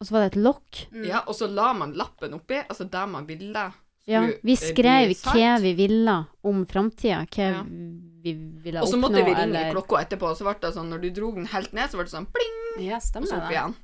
[0.00, 0.88] Og så var det et lokk.
[0.92, 1.04] Mm.
[1.06, 3.72] ja, og så la man lappen oppi, altså der man ville.
[4.06, 4.24] Ja.
[4.42, 7.20] Vi eh, skrev hva vi ville om framtida.
[7.30, 7.62] Hva Ja.
[7.62, 10.90] vi ville Og så måtte vi ringe eller klokka etterpå, og så ble det sånn,
[10.90, 12.58] når du dro den helt ned, så ble det sånn pling,
[12.88, 13.54] Ja, og så opp det.
[13.54, 13.74] igjen.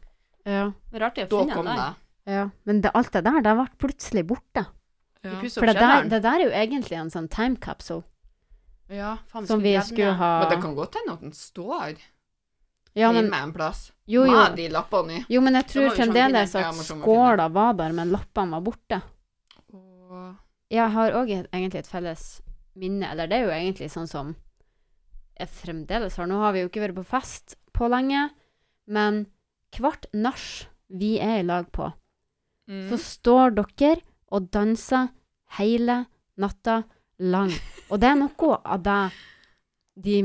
[0.46, 0.72] Ja.
[0.90, 1.82] Det er artig å Da finne kom den det.
[1.84, 1.94] der.
[2.34, 2.50] ja.
[2.64, 4.66] Men det, alt det der, det ble plutselig borte.
[5.22, 5.40] Ja.
[5.50, 8.04] For det der, det der er jo egentlig en sånn time capsule
[8.88, 9.16] ja.
[9.26, 11.98] Faen, som vi skulle ha Men det kan godt hende at den står
[12.94, 13.92] ja, men, hjemme en plass.
[14.08, 14.32] Jo, jo.
[14.34, 15.22] Med de lappene i.
[15.28, 19.00] jo, men jeg tror fremdeles at skåla var der, men lappene var borte.
[19.74, 20.34] Og...
[20.72, 22.26] Jeg har òg egentlig et felles
[22.78, 24.34] minne, eller det er jo egentlig sånn som
[25.38, 26.28] jeg fremdeles har.
[26.28, 28.28] Nå har vi jo ikke vært på fest på lenge,
[28.90, 29.26] men
[29.76, 31.92] hvert nach vi er i lag på,
[32.68, 32.90] Mm.
[32.90, 35.06] så står dere og danser
[35.56, 36.02] hele
[36.36, 36.82] natta
[37.18, 37.48] lang.
[37.88, 38.96] Og det er noe av det
[40.04, 40.16] de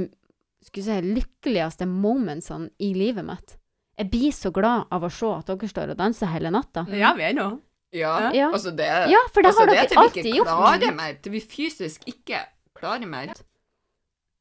[0.60, 3.56] skulle si, lykkeligste momentsene i livet mitt.
[3.98, 6.86] Jeg blir så glad av å se at dere står og danser hele natta.
[6.90, 7.60] Ja, vi er nå.
[7.94, 8.48] Ja, Ja.
[8.52, 10.48] altså det Ja, for det altså, har det er dere til vi alltid ikke gjort.
[10.48, 12.40] klarer mer, til vi fysisk ikke
[12.76, 13.34] klarer mer.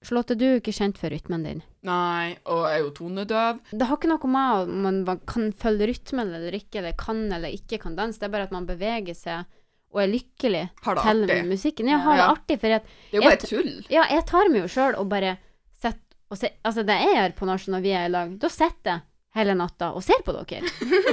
[0.02, 1.60] Charlotte, du er jo ikke kjent for rytmen din.
[1.86, 3.60] Nei, og jeg er jo tonedøv.
[3.70, 7.52] Det har ikke noe med om man kan følge rytmen eller ikke, eller kan eller
[7.54, 8.18] ikke kan danse.
[8.18, 9.44] Det er bare at man beveger seg
[9.92, 11.86] og er lykkelig til musikken.
[11.92, 12.32] Jeg har det Ja.
[12.34, 12.82] artig, for at,
[13.12, 13.84] Det er jo bare Jeg- tull.
[13.90, 15.38] ja, jeg tar meg jo sjøl og bare
[15.78, 16.00] sitter
[16.30, 18.90] og ser Altså, det jeg gjør på nasjonal når vi er i lag, da sitter
[18.90, 19.00] jeg
[19.36, 20.62] hele natta og ser på dere.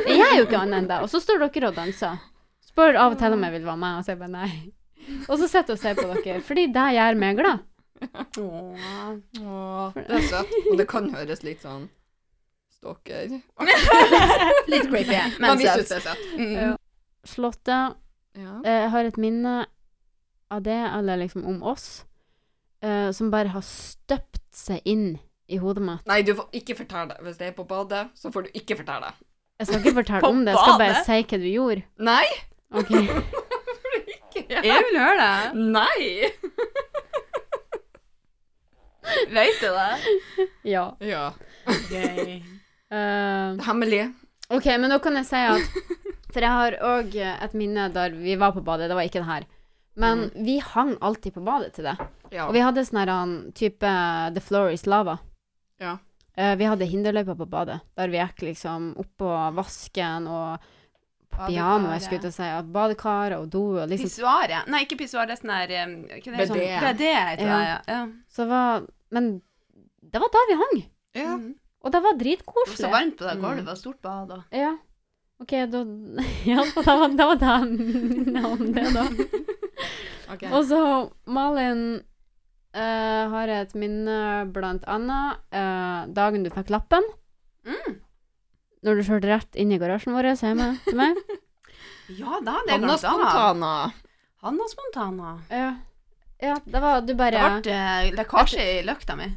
[0.08, 1.00] Jeg gjør jo ikke annet enn det.
[1.06, 2.18] Og så står dere og danser.
[2.70, 4.52] Spør av og til om jeg vil være med, og så er jeg bare nei.
[5.30, 7.64] Og så sitter og ser på dere, fordi det gjør meg glad.
[8.40, 8.92] Åh.
[9.44, 10.54] Åh, det er søtt.
[10.72, 11.88] Og det kan høres litt sånn
[12.80, 13.34] stalker.
[14.72, 15.92] Litt creepy, Men men søtt.
[15.98, 16.22] er.
[16.38, 16.54] Mm.
[16.54, 16.70] Ja.
[17.28, 17.80] Slåtte
[18.40, 18.54] Ja.
[18.64, 19.56] Eh, Jeg har et minne
[20.52, 22.06] av det, eller liksom om oss,
[22.82, 25.20] eh, som bare har støpt seg inn
[25.50, 26.06] i hodet mitt.
[26.10, 27.20] Nei, du får ikke fortelle det.
[27.26, 29.28] Hvis det er på badet, så får du ikke fortelle det.
[29.60, 31.86] Jeg skal ikke fortelle om det, jeg skal bare si hva du gjorde.
[32.10, 32.28] Nei!
[32.70, 32.92] Ok.
[34.30, 34.62] Ikke.
[34.64, 35.36] Jeg vil høre det.
[35.74, 36.02] Nei!
[39.34, 40.48] Vet du det?
[40.70, 40.86] Ja.
[41.02, 41.32] Ja.
[41.90, 42.40] Gøy.
[42.94, 44.04] Uh, Hemmelig.
[44.54, 45.66] OK, men da kan jeg si at
[46.30, 48.90] For jeg har òg et minne der vi var på badet.
[48.90, 49.48] Det var ikke det her.
[50.00, 51.98] Men vi hang alltid på badet til det.
[52.32, 52.46] Ja.
[52.46, 53.12] Og vi hadde sånn her
[53.58, 53.90] type
[54.36, 55.18] The floor is lava.
[55.80, 55.98] Ja.
[56.40, 60.60] Eh, vi hadde hinderløypa på badet, der vi gikk liksom oppå vasken og
[61.36, 62.48] pianoet, skulle jeg til å si.
[62.60, 64.68] At Badekaret og do og liksom Pissoaret.
[64.72, 66.48] Nei, ikke pissoar, det er sånn der um, hva det?
[66.50, 67.14] Sånn, heter det,
[67.48, 67.80] ja.
[67.88, 68.00] ja.
[68.32, 69.30] Så var Men
[70.02, 70.78] det var da vi hang.
[71.20, 71.34] ja.
[71.40, 71.50] Mm.
[71.80, 72.76] Og det var dritkoselig.
[72.76, 73.44] Det var så varmt på det Mm.
[73.46, 74.74] gulvet, og stort bad og Ja.
[75.40, 75.84] OK, da
[76.50, 79.06] Ja, da var da var det minnet om det, da.
[80.52, 80.82] Og så
[81.26, 82.02] Malin
[82.74, 87.04] eh, har et minne blant annet uh, dagen du fikk lappen.
[87.66, 87.98] mm.
[88.80, 91.18] Når du kjørte rett inn i garasjen vår hjemme til meg.
[92.10, 93.72] Ja, da det jeg Anna glemt Han Spontana.
[94.42, 95.34] Hanna Spontana.
[95.54, 95.68] Ja.
[96.42, 99.28] ja, det var Du Det ble eh, lekkasje i løkta mi.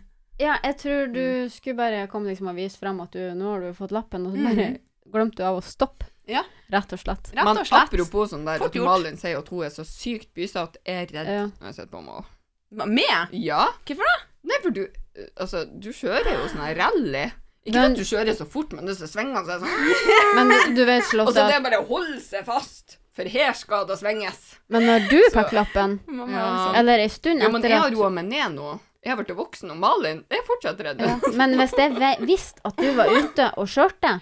[0.41, 3.61] Ja, jeg tror du skulle bare komme liksom og vise frem at du nå har
[3.67, 4.69] du fått lappen, og så bare
[5.13, 6.09] glemte du av å stoppe.
[6.31, 6.45] Ja.
[6.73, 7.29] Rett og slett.
[7.35, 7.91] Rett Men og slett.
[7.93, 8.87] apropos sånn der Fort at.
[8.87, 11.45] Malin sier at hun er så sykt bysete, jeg er redd Ja.
[11.61, 12.25] når jeg sitter på Mal.
[12.73, 13.29] Med?
[13.33, 13.67] Ja.
[13.87, 14.17] Hvorfor da?
[14.49, 17.27] Nei, for du eh, Altså, du kjører jo sånn her rally.
[17.67, 21.05] Ikke Men- at du kjører så fort, men svingene så er sånn Men du vet,
[21.05, 23.99] Og Charlotte, så det at er bare å holde seg fast, for her skal det
[24.01, 24.41] svinges.
[24.73, 26.73] Men når du fikk lappen, Mamma, Ja.
[26.81, 28.73] eller ei stund Ja, men etter jeg har at roa meg ned nå.
[29.03, 31.01] Jeg har blitt voksen, og Malin jeg er fortsatt redd.
[31.03, 31.17] ja.
[31.39, 34.13] Men hvis jeg ve- visste at du var ute og kjørte,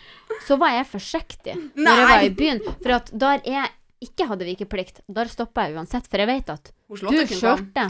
[0.46, 2.60] så var jeg forsiktig når jeg var i byen.
[2.82, 3.68] For at der jeg
[4.00, 6.06] ikke hadde vikeplikt, da stoppa jeg uansett.
[6.08, 7.84] For jeg vet at du kjørte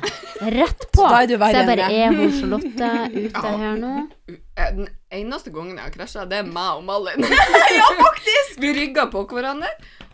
[0.57, 1.05] rett på.
[1.07, 1.87] Så du Så jeg bare.
[1.95, 3.53] Er hun Charlotte ute Ja.
[3.63, 3.93] her nå?
[4.29, 7.23] Eh, Den eneste gangen jeg har krasja, det er meg og Malin.
[7.81, 8.59] ja, faktisk!
[8.63, 9.71] Vi rygga på hverandre.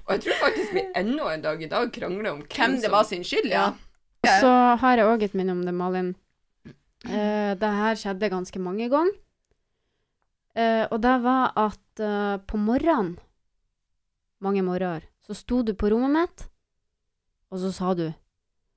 [0.06, 3.08] Og jeg tror faktisk vi ennå en dag i dag krangler om Hvem det var
[3.08, 3.72] sin skyld, ja.
[4.22, 6.12] Og så har jeg òg et minne om det, Malin.
[7.06, 9.16] Uh, det her skjedde ganske mange ganger.
[10.56, 13.16] Uh, og det var at uh, på morgenen,
[14.42, 16.46] mange morgener, så sto du på rommet mitt,
[17.50, 18.08] og så sa du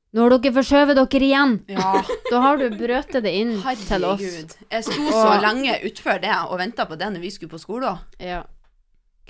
[0.09, 1.51] Nå har dere forskjøvet dere igjen!
[1.69, 1.99] Ja,
[2.31, 4.23] Da har du brøtet det inn til oss.
[4.23, 4.55] herregud.
[4.71, 7.91] Jeg sto så lenge utfor det og venta på det når vi skulle på skole.
[8.17, 8.39] Ja.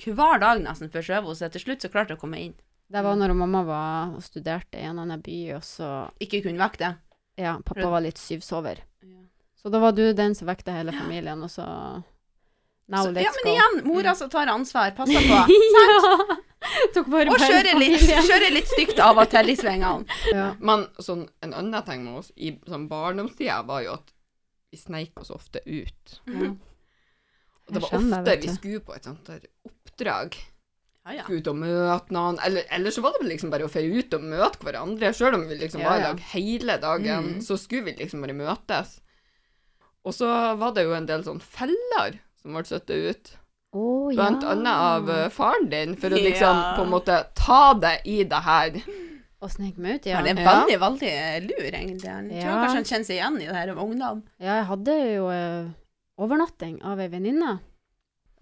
[0.00, 2.54] Hver dag nesten forskjøv Sjøvo, så til slutt så klarte jeg å komme inn.
[2.90, 6.64] Det var når mamma var og studerte i en annen by, og så Ikke kunne
[6.64, 6.94] vekke det.
[7.44, 8.80] Ja, pappa var litt syvsover.
[9.60, 11.66] Så da var du den som vekte hele familien, og så
[12.90, 15.44] Now Så, let's ja, men igjen, mora som tar ansvar, passer på.
[15.76, 16.36] ja!
[17.00, 20.04] Og kjører litt, kjører litt stygt av og til i svingene.
[20.36, 20.50] Ja.
[20.60, 24.12] Men sånn, en annen ting med oss i sånn barndomstida var jo at
[24.70, 26.20] vi sneik oss ofte ut.
[26.28, 26.52] Mm.
[27.66, 29.30] Og det var ofte det, vi skulle på et sånt
[29.66, 30.36] oppdrag.
[31.08, 31.24] Ja, ja.
[31.24, 32.38] Skulle ut og møte noen.
[32.44, 35.10] Eller, eller så var det liksom bare å dra ut og møte hverandre.
[35.16, 37.42] Selv om vi liksom var i lag hele dagen, Mm.
[37.42, 38.98] så skulle vi liksom bare møtes.
[40.04, 40.28] Og så
[40.60, 43.32] var det jo en del sånn feller som ble satt ut.
[43.70, 44.50] Å, Blant ja.
[44.56, 46.72] annet av eh, faren din, for å liksom Ja.
[46.76, 48.80] på en måte ta det i det her.
[49.40, 50.16] Og snike meg ut, ja.
[50.18, 50.48] Han er Ja.
[50.50, 51.12] veldig, veldig
[51.46, 52.10] lur, egentlig.
[52.10, 54.22] Han tror kanskje han kjenner seg igjen i det her om ungdom.
[54.40, 55.70] Ja, jeg hadde jo eh,
[56.18, 57.60] overnatting av ei venninne.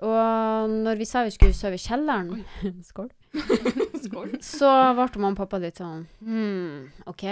[0.00, 2.44] Og når vi sa vi skulle sove i kjelleren
[2.88, 3.10] Skål.
[4.04, 4.36] Skål.
[4.40, 7.24] Så ble mamma og pappa litt sånn Hm, OK,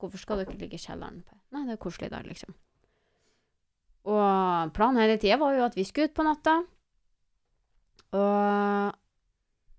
[0.00, 1.22] hvorfor skal dere ligge i kjelleren?
[1.52, 2.54] Nei, det er koselig der, liksom.
[4.08, 6.62] Og planen hele tida var jo at vi skulle ut på natta.
[8.16, 8.98] Og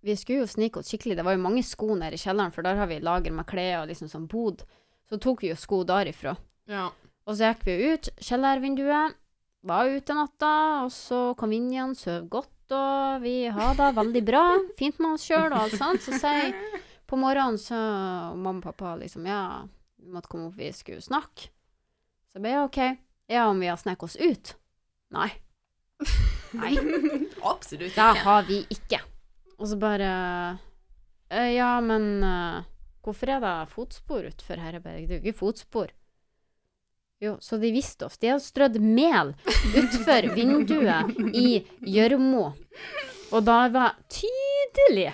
[0.03, 1.17] vi skulle jo snike oss skikkelig.
[1.19, 3.83] Det var jo mange sko nede i kjelleren, for der har vi lager med klær
[3.83, 4.65] og liksom sånn bod.
[5.07, 6.35] Så tok vi jo sko derifra.
[6.69, 6.89] Ja.
[7.23, 9.19] Og så gikk vi jo ut kjellervinduet,
[9.63, 13.93] var ute natta, og så kom vi inn igjen, sov godt, og vi har det
[13.95, 14.43] veldig bra.
[14.79, 16.03] Fint med oss sjøl og alt sånt.
[16.03, 16.51] Så sier
[17.07, 17.79] på morgenen så
[18.33, 19.63] mamma og pappa liksom Ja,
[20.01, 21.47] vi måtte komme opp, vi skulle snakke.
[22.33, 22.79] Så jeg OK.
[23.31, 24.55] Ja, om vi har sneket oss ut?
[25.13, 25.29] Nei.
[26.53, 26.75] Nei.
[27.53, 28.23] Absolutt Det ikke.
[28.27, 28.99] har vi ikke.
[29.57, 30.11] Og så bare
[31.31, 32.63] «Eh, Ja, men eh,
[33.03, 34.73] hvorfor er det fotspor utfor her?
[34.79, 35.91] Jeg bare, Det er jo ikke fotspor.
[37.23, 38.17] Jo, så de visste oss.
[38.19, 39.31] De hadde strødd mel
[39.79, 42.49] utfor vinduet i gjørma.
[43.33, 45.13] Og da var tydelig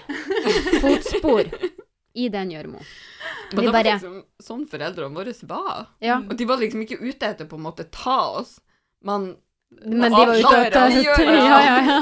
[0.82, 1.52] fotspor
[2.18, 2.82] i den gjørma.
[3.54, 5.86] Men det var bare liksom sånn foreldrene våre var.
[6.04, 6.18] Ja.
[6.26, 8.58] Og de var liksom ikke ute etter på en måte ta oss,
[9.06, 9.36] men
[9.70, 10.90] Men de var ute etter
[11.30, 12.00] Ja, ja, ja.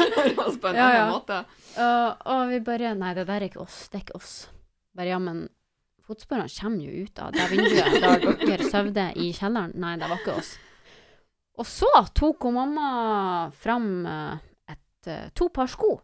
[0.61, 1.01] på en Ja, ja.
[1.03, 1.39] annen måte.
[1.78, 3.84] Og, og vi bare Nei, det der er ikke oss.
[3.91, 4.34] Det er ikke oss.
[4.97, 5.43] Bare ja, men
[6.07, 9.76] fotsporene kommer jo ut av det vinduet der dere sovde i kjelleren.
[9.84, 10.53] Nei, det var ikke oss.
[11.57, 12.88] Og så tok hun mamma
[13.57, 14.39] fram eh,
[14.72, 15.95] et, eh, to par sko.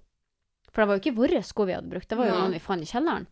[0.73, 2.61] For det var jo ikke våre sko vi hadde brukt, det var jo noen vi
[2.61, 3.27] fant i kjelleren.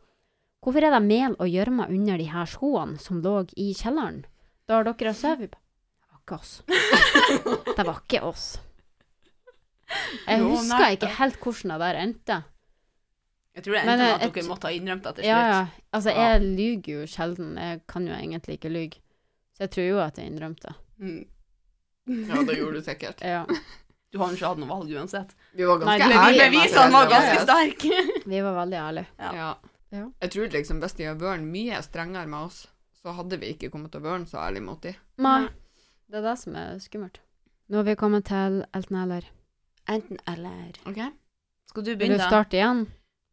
[0.61, 4.19] Hvorfor er det mel og gjørme under de her skoene som lå i kjelleren?
[4.69, 5.60] Da har dere sovet på?
[6.31, 6.53] Det var ikke oss.
[7.77, 8.45] Det var ikke oss.
[10.27, 12.37] Jeg Jo, husker nei, ikke helt hvordan det der endte.
[13.55, 15.51] Jeg tror det endte med eh, at et- dere måtte ha innrømt det til slutt.
[15.51, 15.65] ja.
[15.93, 16.27] Altså, Ja.
[16.31, 17.49] jeg lyver jo sjelden.
[17.59, 19.01] Jeg kan jo egentlig ikke lyge.
[19.57, 20.73] Så jeg tror jo at jeg innrømte.
[20.99, 21.25] Mm.
[22.07, 23.21] Ja, det gjorde du sikkert.
[23.21, 23.45] Ja.
[24.11, 25.35] Du har jo ikke hatt noe valg uansett.
[25.55, 26.47] Vi var ganske ærlige.
[26.51, 28.23] Bevisene var ganske sterke.
[28.25, 29.07] Vi var veldig ærlige.
[29.19, 29.33] Ja.
[29.35, 29.51] Ja.
[29.91, 30.05] Ja.
[30.21, 32.67] Jeg tror liksom hvis de hadde vært mye strengere med oss,
[33.03, 34.95] så hadde vi ikke kommet til å være så ærlige mot dem.
[36.11, 37.21] Det er det som er skummelt.
[37.71, 39.27] Nå har vi kommet til enten eller.
[39.87, 40.73] Enten eller.
[40.89, 40.99] Ok.
[41.71, 42.17] Skal du Vil du begynne?
[42.19, 42.27] da?
[42.27, 42.81] starte igjen?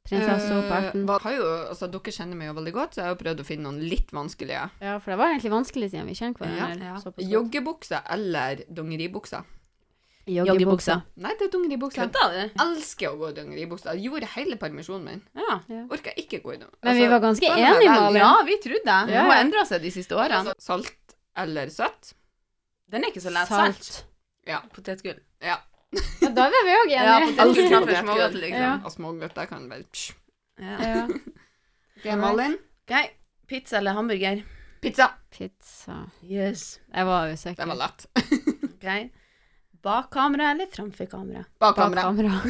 [0.09, 1.03] Prinsessa på erten.
[1.11, 3.47] Eh, jo, altså, dere kjenner meg jo veldig godt, så jeg har jo prøvd å
[3.49, 4.63] finne noen litt vanskelige.
[4.81, 6.93] Ja, for det var egentlig vanskelig siden vi kjenner Ja, hverandre.
[6.95, 7.01] ja.
[7.05, 7.29] ja.
[7.35, 9.43] Joggebukse eller dongeribukse?
[10.29, 10.97] Joggebukse.
[11.25, 12.05] Nei, det er dongeribukse.
[12.05, 12.63] Kødda du?
[12.65, 13.95] Elsker å gå i dongeribukse.
[13.97, 15.23] Jeg gjorde hele permisjonen min.
[15.41, 15.59] Ja.
[15.89, 16.71] Orka ikke gå i dem.
[16.85, 18.21] Men vi var ganske enige, Malin.
[18.23, 18.99] ja, vi trodde det.
[19.17, 19.45] Ja, Hun har ja.
[19.45, 20.43] endra seg de siste årene.
[20.45, 22.13] Altså, salt eller søtt?
[22.93, 23.83] Den er ikke så lett salt.
[23.85, 24.07] Salt.
[24.49, 24.61] Ja.
[24.73, 25.19] Potetgull.
[25.45, 25.59] Ja.
[26.21, 27.35] Ja, da er vi òg Ja, enige.
[27.37, 28.63] potetgull Elsker framfor smågodt, liksom.
[28.65, 28.73] Ja.
[28.85, 30.15] Og smågodt, kan vel psj.
[30.59, 30.79] Ja.
[30.89, 31.09] Ja.
[31.99, 32.53] Ok, Malin?
[33.49, 34.43] Pizza eller hamburger?
[34.81, 35.09] Pizza.
[35.35, 35.97] Pizza.
[36.23, 36.81] Yes.
[36.95, 37.65] Jeg var usikker.
[37.65, 38.07] Den var lett.
[38.75, 38.87] OK.
[39.83, 41.45] Bak kamera eller framfor kamera?
[41.59, 42.03] Bak Bak kamera.
[42.09, 42.41] kamera.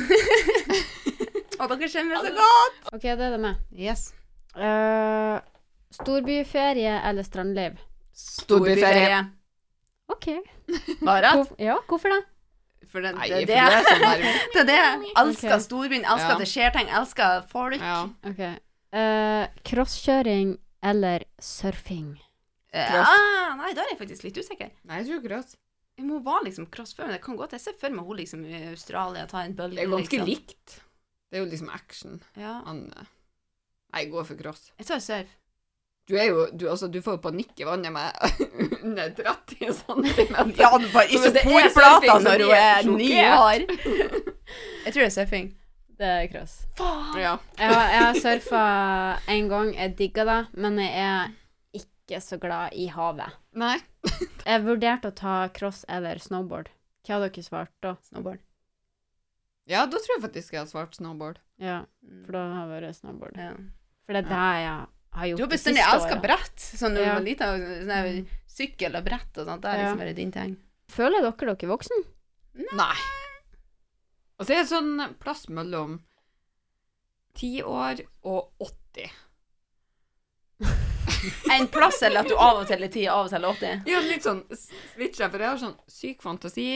[1.59, 2.83] Å, dere kjenner meg så godt!
[2.95, 3.63] OK, det er det med.
[3.75, 4.05] Yes.
[4.55, 5.39] Uh,
[5.97, 7.81] storbyferie eller strandliv?
[8.15, 9.25] Storbyferie.
[10.09, 10.29] OK.
[11.05, 12.23] Bare at Hvor, ja, hvorfor det?
[12.89, 14.23] For det, Nei, det, for det, det er sånn der
[14.55, 14.79] det er det.
[14.79, 15.65] Jeg elsker okay.
[15.67, 16.37] storbyen, elsker Ja.
[16.37, 17.83] at det skjer ting, elsker folk.
[17.83, 17.99] Ja.
[18.31, 18.41] OK.
[18.97, 20.55] Uh, crosskjøring
[20.89, 22.15] eller surfing?
[22.73, 23.05] Ja,
[23.59, 24.71] nei, da er jeg faktisk litt usikker.
[24.89, 25.53] Nei, jeg tror cross.
[25.53, 25.61] det.
[25.99, 28.21] Jeg må være liksom cross før, men det kan godt Jeg ser for meg hun
[28.21, 29.81] liksom i Australia ta en bølge.
[29.81, 30.29] Det er ganske liksom.
[30.31, 30.77] likt.
[31.29, 32.21] Det er jo liksom action.
[32.39, 32.61] Ja.
[32.69, 34.69] Han nei, jeg går for cross.
[34.79, 35.35] Jeg tar surf.
[36.09, 38.13] Du er jo Du, altså, du får jo panikk i vannet med
[38.87, 40.07] under 30 cm.
[40.61, 41.19] Ja, du Så ikke
[41.75, 43.67] surfing, så når hun er jeg ni år.
[44.87, 45.51] Jeg tror det er surfing.
[45.99, 46.55] Det er cross.
[46.79, 47.19] Faen!
[47.21, 47.35] Ja.
[47.59, 48.63] Jeg jeg har surfa
[49.35, 51.33] en gang, jeg digga det, men jeg er
[51.75, 53.35] ikke så glad i havet.
[53.59, 53.75] Nei.
[54.47, 56.71] Jeg vurderte å ta cross eller snowboard.
[57.05, 57.97] Hva hadde dere svart da?
[58.09, 58.41] Snowboard.
[59.69, 61.43] Ja, da tror jeg faktisk jeg har svart snowboard.
[61.61, 61.83] Ja,
[62.25, 63.37] for da har det vært snowboard.
[63.37, 63.51] Ja.
[64.07, 64.87] For det er det jeg
[65.19, 66.57] har gjort Du har bestandig elska brett.
[66.59, 67.15] Sånn når du Ja.
[67.15, 69.63] var liten, sånn sykkel og brett og sånt.
[69.63, 70.57] Det har liksom vært din ting.
[70.91, 72.05] Føler dere dere er voksen?
[72.75, 72.95] Nei.
[74.39, 76.01] Og så er det sånn plass mellom
[77.39, 79.11] 10 år og 80.
[81.51, 83.89] En plass eller at du av og til er 10, av og til er 80?
[83.91, 86.67] Ja, litt sånn switcha, for jeg har sånn syk fantasi.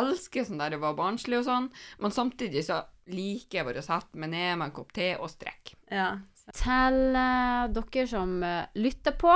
[0.00, 1.68] Elsker sånn der å være barnslig og sånn,
[2.02, 5.30] men samtidig så liker jeg bare å sette meg ned med en kopp te og
[5.30, 5.76] strekke.
[5.92, 6.08] Ja.
[6.52, 9.32] Til uh, dere som uh, lytter på,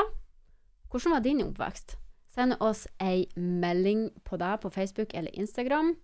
[0.91, 1.97] hvordan var din oppvekst?
[2.35, 5.95] Send oss ei melding på deg på Facebook eller Instagram.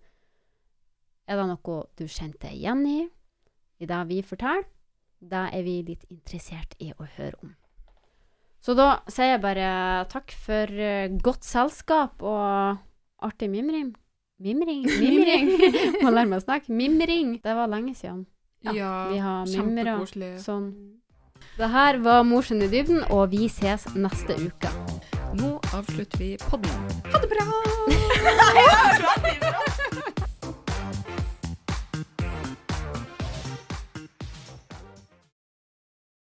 [1.27, 2.99] Er det noe du kjente igjen i,
[3.81, 4.65] i det vi forteller?
[5.25, 7.53] Det er vi litt interessert i å høre om.
[8.61, 9.69] Så da sier jeg bare
[10.09, 12.79] takk for eh, godt selskap og
[13.25, 13.91] artig mimring.
[14.41, 14.85] Mimring?
[15.01, 15.51] Mimring!
[16.01, 16.73] Må lære meg å snakke.
[16.73, 17.37] Mimring!
[17.43, 18.25] Det var lenge siden.
[18.65, 19.99] Ja, vi har mimra.
[20.41, 20.71] Sånn.
[21.57, 24.71] Det her var Morsen i dybden, og vi ses neste uke.
[25.39, 26.91] Nå avslutter vi podden.
[27.13, 27.45] Ha det bra!